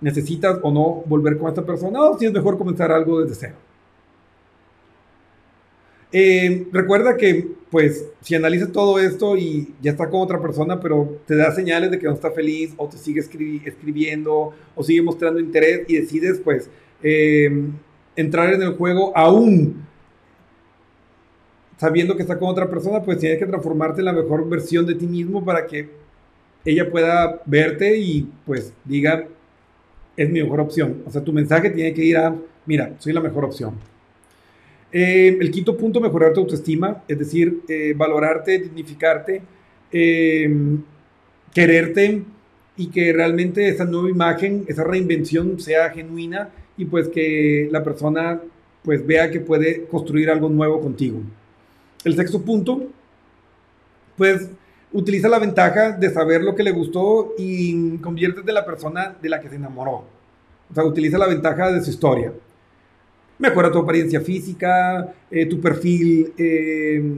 necesitas 0.00 0.58
o 0.62 0.70
no 0.70 1.02
volver 1.06 1.38
con 1.38 1.48
esta 1.48 1.64
persona 1.64 2.02
o 2.02 2.18
si 2.18 2.26
es 2.26 2.32
mejor 2.32 2.58
comenzar 2.58 2.90
algo 2.92 3.20
desde 3.22 3.34
cero. 3.34 3.54
Eh, 6.12 6.66
recuerda 6.72 7.16
que, 7.16 7.46
pues, 7.70 8.06
si 8.20 8.34
analizas 8.34 8.72
todo 8.72 8.98
esto 8.98 9.36
y 9.36 9.74
ya 9.82 9.90
está 9.90 10.08
con 10.08 10.20
otra 10.20 10.40
persona, 10.40 10.80
pero 10.80 11.18
te 11.26 11.36
da 11.36 11.50
señales 11.52 11.90
de 11.90 11.98
que 11.98 12.06
no 12.06 12.14
está 12.14 12.30
feliz 12.30 12.72
o 12.76 12.88
te 12.88 12.96
sigue 12.96 13.20
escribiendo 13.20 14.52
o 14.74 14.82
sigue 14.82 15.02
mostrando 15.02 15.40
interés 15.40 15.82
y 15.88 15.96
decides, 15.96 16.40
pues, 16.40 16.70
eh, 17.02 17.50
entrar 18.14 18.54
en 18.54 18.62
el 18.62 18.76
juego 18.76 19.12
aún 19.16 19.86
sabiendo 21.76 22.16
que 22.16 22.22
está 22.22 22.38
con 22.38 22.48
otra 22.48 22.68
persona, 22.68 23.02
pues 23.02 23.18
tienes 23.18 23.38
que 23.38 23.46
transformarte 23.46 24.00
en 24.00 24.06
la 24.06 24.12
mejor 24.12 24.48
versión 24.48 24.86
de 24.86 24.94
ti 24.94 25.06
mismo 25.06 25.44
para 25.44 25.66
que 25.66 25.88
ella 26.64 26.90
pueda 26.90 27.42
verte 27.46 27.96
y 27.98 28.28
pues 28.44 28.72
diga, 28.84 29.28
es 30.16 30.30
mi 30.30 30.42
mejor 30.42 30.60
opción. 30.60 31.02
O 31.06 31.10
sea, 31.10 31.22
tu 31.22 31.32
mensaje 31.32 31.70
tiene 31.70 31.92
que 31.92 32.04
ir 32.04 32.16
a, 32.16 32.34
mira, 32.64 32.94
soy 32.98 33.12
la 33.12 33.20
mejor 33.20 33.44
opción. 33.44 33.74
Eh, 34.92 35.36
el 35.40 35.50
quinto 35.50 35.76
punto, 35.76 36.00
mejorar 36.00 36.32
tu 36.32 36.40
autoestima, 36.40 37.02
es 37.06 37.18
decir, 37.18 37.60
eh, 37.68 37.92
valorarte, 37.96 38.58
dignificarte, 38.58 39.42
eh, 39.92 40.48
quererte 41.52 42.22
y 42.76 42.88
que 42.88 43.12
realmente 43.12 43.68
esa 43.68 43.84
nueva 43.84 44.10
imagen, 44.10 44.64
esa 44.68 44.84
reinvención 44.84 45.58
sea 45.60 45.90
genuina 45.90 46.50
y 46.76 46.84
pues 46.84 47.08
que 47.08 47.68
la 47.70 47.82
persona 47.82 48.40
pues 48.82 49.04
vea 49.06 49.30
que 49.30 49.40
puede 49.40 49.84
construir 49.86 50.30
algo 50.30 50.48
nuevo 50.48 50.80
contigo. 50.80 51.20
El 52.04 52.14
sexto 52.14 52.42
punto, 52.42 52.84
pues 54.16 54.48
utiliza 54.96 55.28
la 55.28 55.38
ventaja 55.38 55.92
de 55.92 56.10
saber 56.10 56.42
lo 56.42 56.54
que 56.54 56.62
le 56.62 56.72
gustó 56.72 57.34
y 57.38 57.98
conviértete 57.98 58.50
en 58.50 58.54
la 58.54 58.64
persona 58.64 59.16
de 59.20 59.28
la 59.28 59.40
que 59.40 59.48
se 59.48 59.56
enamoró. 59.56 60.04
O 60.70 60.74
sea, 60.74 60.84
utiliza 60.84 61.18
la 61.18 61.26
ventaja 61.26 61.70
de 61.70 61.82
su 61.82 61.90
historia 61.90 62.32
mejora 63.38 63.70
tu 63.70 63.78
apariencia 63.78 64.20
física, 64.20 65.12
eh, 65.30 65.46
tu 65.46 65.60
perfil 65.60 66.32
eh, 66.38 67.16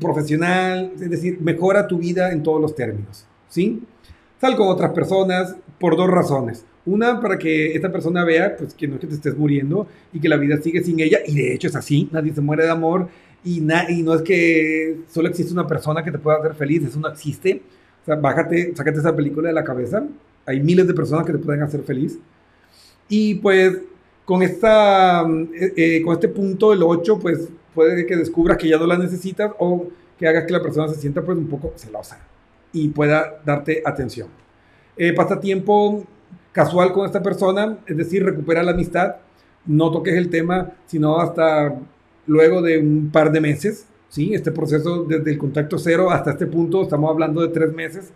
profesional, 0.00 0.92
es 0.94 1.10
decir, 1.10 1.38
mejora 1.40 1.86
tu 1.86 1.98
vida 1.98 2.32
en 2.32 2.42
todos 2.42 2.60
los 2.60 2.74
términos, 2.74 3.26
¿sí? 3.48 3.82
Sal 4.40 4.56
con 4.56 4.68
otras 4.68 4.92
personas 4.92 5.56
por 5.78 5.96
dos 5.96 6.10
razones. 6.10 6.64
Una, 6.84 7.20
para 7.20 7.36
que 7.36 7.74
esta 7.74 7.90
persona 7.90 8.24
vea 8.24 8.56
pues, 8.56 8.74
que 8.74 8.86
no 8.86 8.94
es 8.94 9.00
que 9.00 9.06
te 9.08 9.14
estés 9.14 9.36
muriendo 9.36 9.88
y 10.12 10.20
que 10.20 10.28
la 10.28 10.36
vida 10.36 10.56
sigue 10.58 10.82
sin 10.84 11.00
ella, 11.00 11.18
y 11.26 11.34
de 11.34 11.54
hecho 11.54 11.68
es 11.68 11.76
así, 11.76 12.08
nadie 12.12 12.32
se 12.32 12.40
muere 12.40 12.64
de 12.64 12.70
amor, 12.70 13.08
y, 13.46 13.58
y 13.90 14.02
no 14.02 14.12
es 14.12 14.22
que 14.22 15.02
solo 15.08 15.28
existe 15.28 15.52
una 15.52 15.68
persona 15.68 16.02
que 16.02 16.10
te 16.10 16.18
pueda 16.18 16.38
hacer 16.38 16.54
feliz, 16.54 16.82
eso 16.84 16.98
no 16.98 17.08
existe. 17.08 17.62
O 18.02 18.04
sea, 18.04 18.16
bájate, 18.16 18.74
sácate 18.74 18.98
esa 18.98 19.14
película 19.14 19.48
de 19.48 19.54
la 19.54 19.62
cabeza, 19.62 20.04
hay 20.44 20.60
miles 20.60 20.86
de 20.88 20.94
personas 20.94 21.24
que 21.24 21.32
te 21.32 21.38
pueden 21.38 21.62
hacer 21.62 21.82
feliz. 21.84 22.18
Y 23.08 23.36
pues 23.36 23.78
con, 24.24 24.42
esta, 24.42 25.22
eh, 25.22 25.72
eh, 25.76 26.02
con 26.04 26.14
este 26.14 26.26
punto, 26.28 26.72
el 26.72 26.82
8, 26.82 27.20
pues 27.20 27.48
puede 27.72 28.04
que 28.04 28.16
descubras 28.16 28.58
que 28.58 28.68
ya 28.68 28.78
no 28.78 28.86
la 28.86 28.98
necesitas 28.98 29.52
o 29.60 29.86
que 30.18 30.26
hagas 30.26 30.44
que 30.44 30.52
la 30.52 30.62
persona 30.62 30.88
se 30.88 31.00
sienta 31.00 31.22
pues 31.22 31.38
un 31.38 31.46
poco 31.46 31.72
celosa 31.76 32.18
y 32.72 32.88
pueda 32.88 33.40
darte 33.44 33.80
atención. 33.84 34.28
Eh, 34.96 35.12
pasa 35.12 35.38
tiempo 35.38 36.04
casual 36.50 36.92
con 36.92 37.06
esta 37.06 37.22
persona, 37.22 37.78
es 37.86 37.96
decir, 37.96 38.24
recupera 38.24 38.64
la 38.64 38.72
amistad, 38.72 39.16
no 39.66 39.92
toques 39.92 40.14
el 40.14 40.30
tema, 40.30 40.72
sino 40.86 41.18
hasta 41.20 41.76
luego 42.26 42.62
de 42.62 42.78
un 42.78 43.10
par 43.10 43.32
de 43.32 43.40
meses, 43.40 43.86
¿sí? 44.08 44.34
Este 44.34 44.50
proceso 44.50 45.04
desde 45.04 45.30
el 45.30 45.38
contacto 45.38 45.78
cero 45.78 46.10
hasta 46.10 46.32
este 46.32 46.46
punto, 46.46 46.82
estamos 46.82 47.10
hablando 47.10 47.40
de 47.40 47.48
tres 47.48 47.72
meses, 47.72 48.12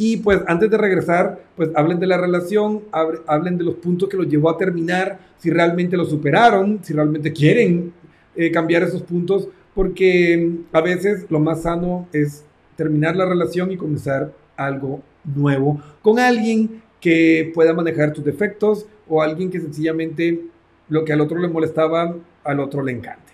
y 0.00 0.18
pues 0.18 0.40
antes 0.46 0.70
de 0.70 0.78
regresar, 0.78 1.40
pues 1.56 1.70
hablen 1.74 1.98
de 1.98 2.06
la 2.06 2.18
relación, 2.18 2.84
hablen 3.26 3.58
de 3.58 3.64
los 3.64 3.74
puntos 3.74 4.08
que 4.08 4.16
los 4.16 4.28
llevó 4.28 4.48
a 4.48 4.56
terminar, 4.56 5.18
si 5.38 5.50
realmente 5.50 5.96
lo 5.96 6.04
superaron, 6.04 6.78
si 6.82 6.92
realmente 6.92 7.32
quieren 7.32 7.92
eh, 8.36 8.52
cambiar 8.52 8.84
esos 8.84 9.02
puntos, 9.02 9.48
porque 9.74 10.36
mm, 10.36 10.76
a 10.76 10.80
veces 10.80 11.26
lo 11.28 11.40
más 11.40 11.62
sano 11.62 12.08
es 12.12 12.44
terminar 12.76 13.16
la 13.16 13.26
relación 13.26 13.72
y 13.72 13.76
comenzar 13.76 14.32
algo 14.56 15.02
nuevo 15.24 15.80
con 16.00 16.20
alguien 16.20 16.80
que 17.00 17.50
pueda 17.52 17.74
manejar 17.74 18.12
tus 18.12 18.24
defectos 18.24 18.86
o 19.08 19.20
alguien 19.20 19.50
que 19.50 19.60
sencillamente 19.60 20.44
lo 20.88 21.04
que 21.04 21.12
al 21.12 21.20
otro 21.20 21.38
le 21.38 21.48
molestaba, 21.48 22.14
al 22.44 22.60
otro 22.60 22.82
le 22.82 22.92
encante. 22.92 23.27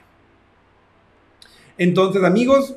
Entonces, 1.78 2.22
amigos, 2.22 2.76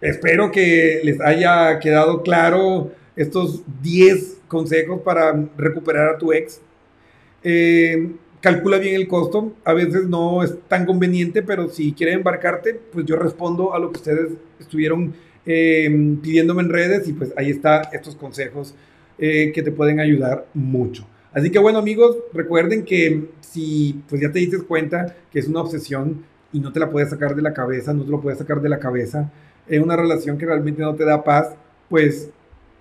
Espero 0.00 0.50
que 0.50 1.00
les 1.04 1.20
haya 1.20 1.78
quedado 1.78 2.22
claro 2.22 2.92
estos 3.16 3.62
10 3.82 4.42
consejos 4.46 5.00
para 5.00 5.48
recuperar 5.56 6.14
a 6.14 6.18
tu 6.18 6.34
ex. 6.34 6.60
Eh, 7.42 8.10
calcula 8.42 8.78
bien 8.78 8.94
el 8.94 9.08
costo. 9.08 9.54
A 9.64 9.72
veces 9.72 10.04
no 10.06 10.42
es 10.42 10.54
tan 10.68 10.84
conveniente, 10.84 11.42
pero 11.42 11.70
si 11.70 11.92
quieren 11.92 12.18
embarcarte, 12.18 12.78
pues 12.92 13.06
yo 13.06 13.16
respondo 13.16 13.72
a 13.72 13.78
lo 13.78 13.90
que 13.90 13.98
ustedes 13.98 14.32
estuvieron 14.60 15.14
eh, 15.46 15.88
pidiéndome 16.22 16.62
en 16.62 16.68
redes 16.68 17.08
y 17.08 17.14
pues 17.14 17.32
ahí 17.36 17.50
está 17.50 17.88
estos 17.92 18.16
consejos 18.16 18.74
eh, 19.18 19.50
que 19.54 19.62
te 19.62 19.72
pueden 19.72 19.98
ayudar 19.98 20.46
mucho. 20.52 21.06
Así 21.32 21.50
que 21.50 21.58
bueno 21.58 21.78
amigos, 21.78 22.16
recuerden 22.34 22.84
que 22.84 23.28
si 23.40 24.02
pues 24.08 24.20
ya 24.20 24.30
te 24.30 24.40
diste 24.40 24.58
cuenta 24.58 25.16
que 25.30 25.38
es 25.38 25.46
una 25.46 25.60
obsesión 25.60 26.24
y 26.52 26.60
no 26.60 26.72
te 26.72 26.80
la 26.80 26.90
puedes 26.90 27.10
sacar 27.10 27.34
de 27.34 27.42
la 27.42 27.52
cabeza, 27.52 27.92
no 27.92 28.04
te 28.04 28.10
lo 28.10 28.20
puedes 28.20 28.38
sacar 28.38 28.60
de 28.60 28.68
la 28.68 28.78
cabeza, 28.78 29.30
en 29.68 29.82
una 29.82 29.96
relación 29.96 30.38
que 30.38 30.46
realmente 30.46 30.82
no 30.82 30.94
te 30.94 31.04
da 31.04 31.24
paz, 31.24 31.54
pues 31.88 32.30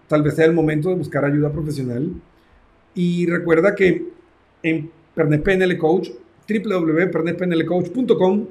tal 0.07 0.24
vez 0.24 0.36
sea 0.36 0.45
el 0.45 0.53
momento 0.53 0.89
de 0.89 0.95
buscar 0.95 1.26
ayuda 1.26 1.51
profesional. 1.51 2.11
Y 2.93 3.26
recuerda 3.28 3.76
que 3.76 4.09
en 4.63 4.89
Pernet 5.13 5.43
PNL 5.43 5.78
Coach, 5.78 6.11
www.pernetpnlcoach.com, 6.47 8.45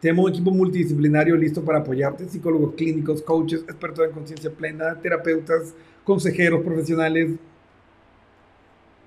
tenemos 0.00 0.26
un 0.26 0.32
equipo 0.32 0.50
multidisciplinario 0.50 1.34
listo 1.36 1.64
para 1.64 1.78
apoyarte, 1.78 2.28
psicólogos 2.28 2.74
clínicos, 2.74 3.22
coaches, 3.22 3.62
expertos 3.62 4.06
en 4.06 4.12
conciencia 4.12 4.50
plena, 4.50 5.00
terapeutas, 5.00 5.72
consejeros 6.04 6.62
profesionales. 6.62 7.30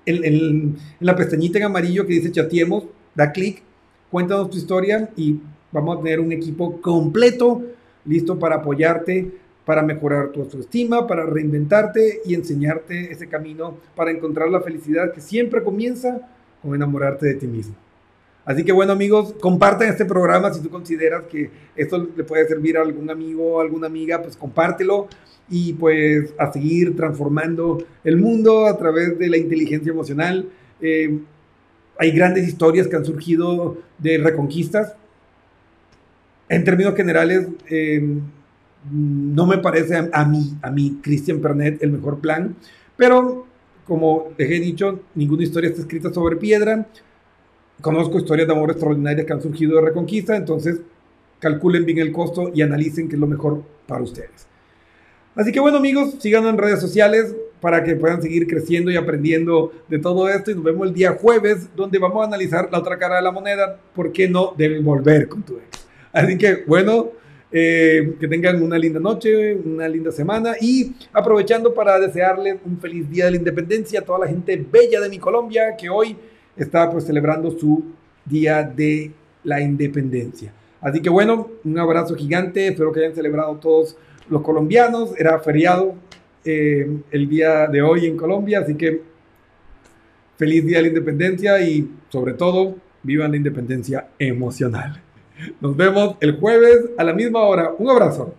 En, 0.04 0.24
en, 0.24 0.76
la 0.98 1.14
pestañita 1.14 1.58
en 1.58 1.66
amarillo 1.66 2.04
que 2.04 2.14
dice 2.14 2.32
chateemos, 2.32 2.86
da 3.14 3.30
clic, 3.30 3.62
cuéntanos 4.10 4.50
tu 4.50 4.56
historia 4.56 5.10
y 5.16 5.40
vamos 5.72 5.98
a 5.98 6.02
tener 6.02 6.20
un 6.20 6.32
equipo 6.32 6.80
completo 6.80 7.62
listo 8.04 8.38
para 8.38 8.56
apoyarte, 8.56 9.30
para 9.64 9.82
mejorar 9.82 10.30
tu 10.32 10.40
autoestima, 10.40 11.06
para 11.06 11.26
reinventarte 11.26 12.22
y 12.24 12.34
enseñarte 12.34 13.12
ese 13.12 13.28
camino 13.28 13.76
para 13.94 14.10
encontrar 14.10 14.48
la 14.48 14.60
felicidad 14.60 15.12
que 15.12 15.20
siempre 15.20 15.62
comienza 15.62 16.20
con 16.62 16.74
enamorarte 16.74 17.26
de 17.26 17.34
ti 17.34 17.46
mismo. 17.46 17.74
Así 18.46 18.64
que 18.64 18.72
bueno 18.72 18.92
amigos, 18.92 19.34
compartan 19.40 19.90
este 19.90 20.06
programa 20.06 20.54
si 20.54 20.62
tú 20.62 20.70
consideras 20.70 21.24
que 21.24 21.50
esto 21.76 22.08
le 22.16 22.24
puede 22.24 22.48
servir 22.48 22.78
a 22.78 22.80
algún 22.80 23.10
amigo 23.10 23.56
o 23.56 23.60
alguna 23.60 23.88
amiga, 23.88 24.22
pues 24.22 24.38
compártelo 24.38 25.06
y 25.50 25.74
pues 25.74 26.32
a 26.38 26.50
seguir 26.50 26.96
transformando 26.96 27.84
el 28.04 28.16
mundo 28.16 28.66
a 28.66 28.78
través 28.78 29.18
de 29.18 29.28
la 29.28 29.36
inteligencia 29.36 29.92
emocional. 29.92 30.48
Eh, 30.80 31.18
hay 31.98 32.12
grandes 32.12 32.46
historias 32.46 32.86
que 32.86 32.96
han 32.96 33.04
surgido 33.04 33.76
de 33.98 34.18
reconquistas 34.18 34.94
en 36.48 36.64
términos 36.64 36.94
generales, 36.94 37.46
eh, 37.68 38.02
no 38.90 39.46
me 39.46 39.58
parece 39.58 40.08
a, 40.12 40.24
mí, 40.24 40.56
a 40.62 40.70
mí, 40.70 40.98
Christian 41.02 41.40
Pernet, 41.40 41.82
el 41.82 41.90
mejor 41.90 42.20
plan, 42.20 42.56
pero 42.96 43.46
como 43.86 44.28
les 44.36 44.50
he 44.50 44.60
dicho, 44.60 45.00
ninguna 45.14 45.42
historia 45.42 45.70
está 45.70 45.82
escrita 45.82 46.12
sobre 46.12 46.36
piedra. 46.36 46.86
Conozco 47.80 48.18
historias 48.18 48.46
de 48.46 48.54
amor 48.54 48.70
extraordinarias 48.70 49.26
que 49.26 49.32
han 49.32 49.40
surgido 49.40 49.76
de 49.76 49.86
Reconquista, 49.86 50.36
entonces 50.36 50.80
calculen 51.38 51.86
bien 51.86 51.98
el 51.98 52.12
costo 52.12 52.50
y 52.54 52.62
analicen 52.62 53.08
qué 53.08 53.14
es 53.14 53.20
lo 53.20 53.26
mejor 53.26 53.62
para 53.86 54.02
ustedes. 54.02 54.46
Así 55.34 55.52
que 55.52 55.60
bueno 55.60 55.78
amigos, 55.78 56.16
síganos 56.18 56.50
en 56.50 56.58
redes 56.58 56.80
sociales 56.80 57.34
para 57.60 57.82
que 57.82 57.96
puedan 57.96 58.22
seguir 58.22 58.46
creciendo 58.46 58.90
y 58.90 58.96
aprendiendo 58.96 59.72
de 59.88 59.98
todo 59.98 60.28
esto. 60.28 60.50
Y 60.50 60.54
nos 60.54 60.64
vemos 60.64 60.88
el 60.88 60.94
día 60.94 61.12
jueves 61.12 61.68
donde 61.74 61.98
vamos 61.98 62.22
a 62.22 62.26
analizar 62.26 62.68
la 62.70 62.78
otra 62.78 62.98
cara 62.98 63.16
de 63.16 63.22
la 63.22 63.32
moneda, 63.32 63.78
¿por 63.94 64.12
qué 64.12 64.28
no 64.28 64.54
deben 64.56 64.84
volver 64.84 65.28
con 65.28 65.42
tu 65.42 65.54
ex? 65.54 65.86
Así 66.12 66.38
que 66.38 66.64
bueno, 66.66 67.10
eh, 67.50 68.14
que 68.20 68.28
tengan 68.28 68.62
una 68.62 68.76
linda 68.78 69.00
noche, 69.00 69.54
una 69.54 69.88
linda 69.88 70.12
semana. 70.12 70.54
Y 70.60 70.94
aprovechando 71.12 71.72
para 71.72 71.98
desearles 71.98 72.58
un 72.64 72.78
feliz 72.78 73.08
día 73.10 73.26
de 73.26 73.32
la 73.32 73.36
independencia 73.38 74.00
a 74.00 74.02
toda 74.02 74.20
la 74.20 74.28
gente 74.28 74.56
bella 74.70 75.00
de 75.00 75.08
mi 75.08 75.18
Colombia 75.18 75.76
que 75.76 75.88
hoy 75.88 76.16
está 76.56 76.90
pues 76.90 77.04
celebrando 77.04 77.50
su 77.50 77.84
día 78.24 78.62
de 78.62 79.12
la 79.44 79.60
independencia. 79.60 80.52
Así 80.80 81.00
que 81.00 81.10
bueno, 81.10 81.48
un 81.64 81.78
abrazo 81.78 82.14
gigante, 82.14 82.68
espero 82.68 82.92
que 82.92 83.00
hayan 83.00 83.14
celebrado 83.14 83.56
todos 83.56 83.96
los 84.28 84.42
colombianos, 84.42 85.12
era 85.18 85.38
feriado 85.40 85.94
eh, 86.50 86.88
el 87.10 87.28
día 87.28 87.66
de 87.66 87.82
hoy 87.82 88.06
en 88.06 88.16
Colombia, 88.16 88.60
así 88.60 88.74
que 88.74 89.02
feliz 90.38 90.64
día 90.64 90.78
de 90.78 90.84
la 90.84 90.88
independencia 90.88 91.60
y 91.60 91.90
sobre 92.08 92.32
todo, 92.32 92.76
vivan 93.02 93.32
la 93.32 93.36
independencia 93.36 94.08
emocional. 94.18 95.02
Nos 95.60 95.76
vemos 95.76 96.16
el 96.20 96.38
jueves 96.38 96.90
a 96.96 97.04
la 97.04 97.12
misma 97.12 97.40
hora. 97.40 97.72
Un 97.78 97.90
abrazo. 97.90 98.34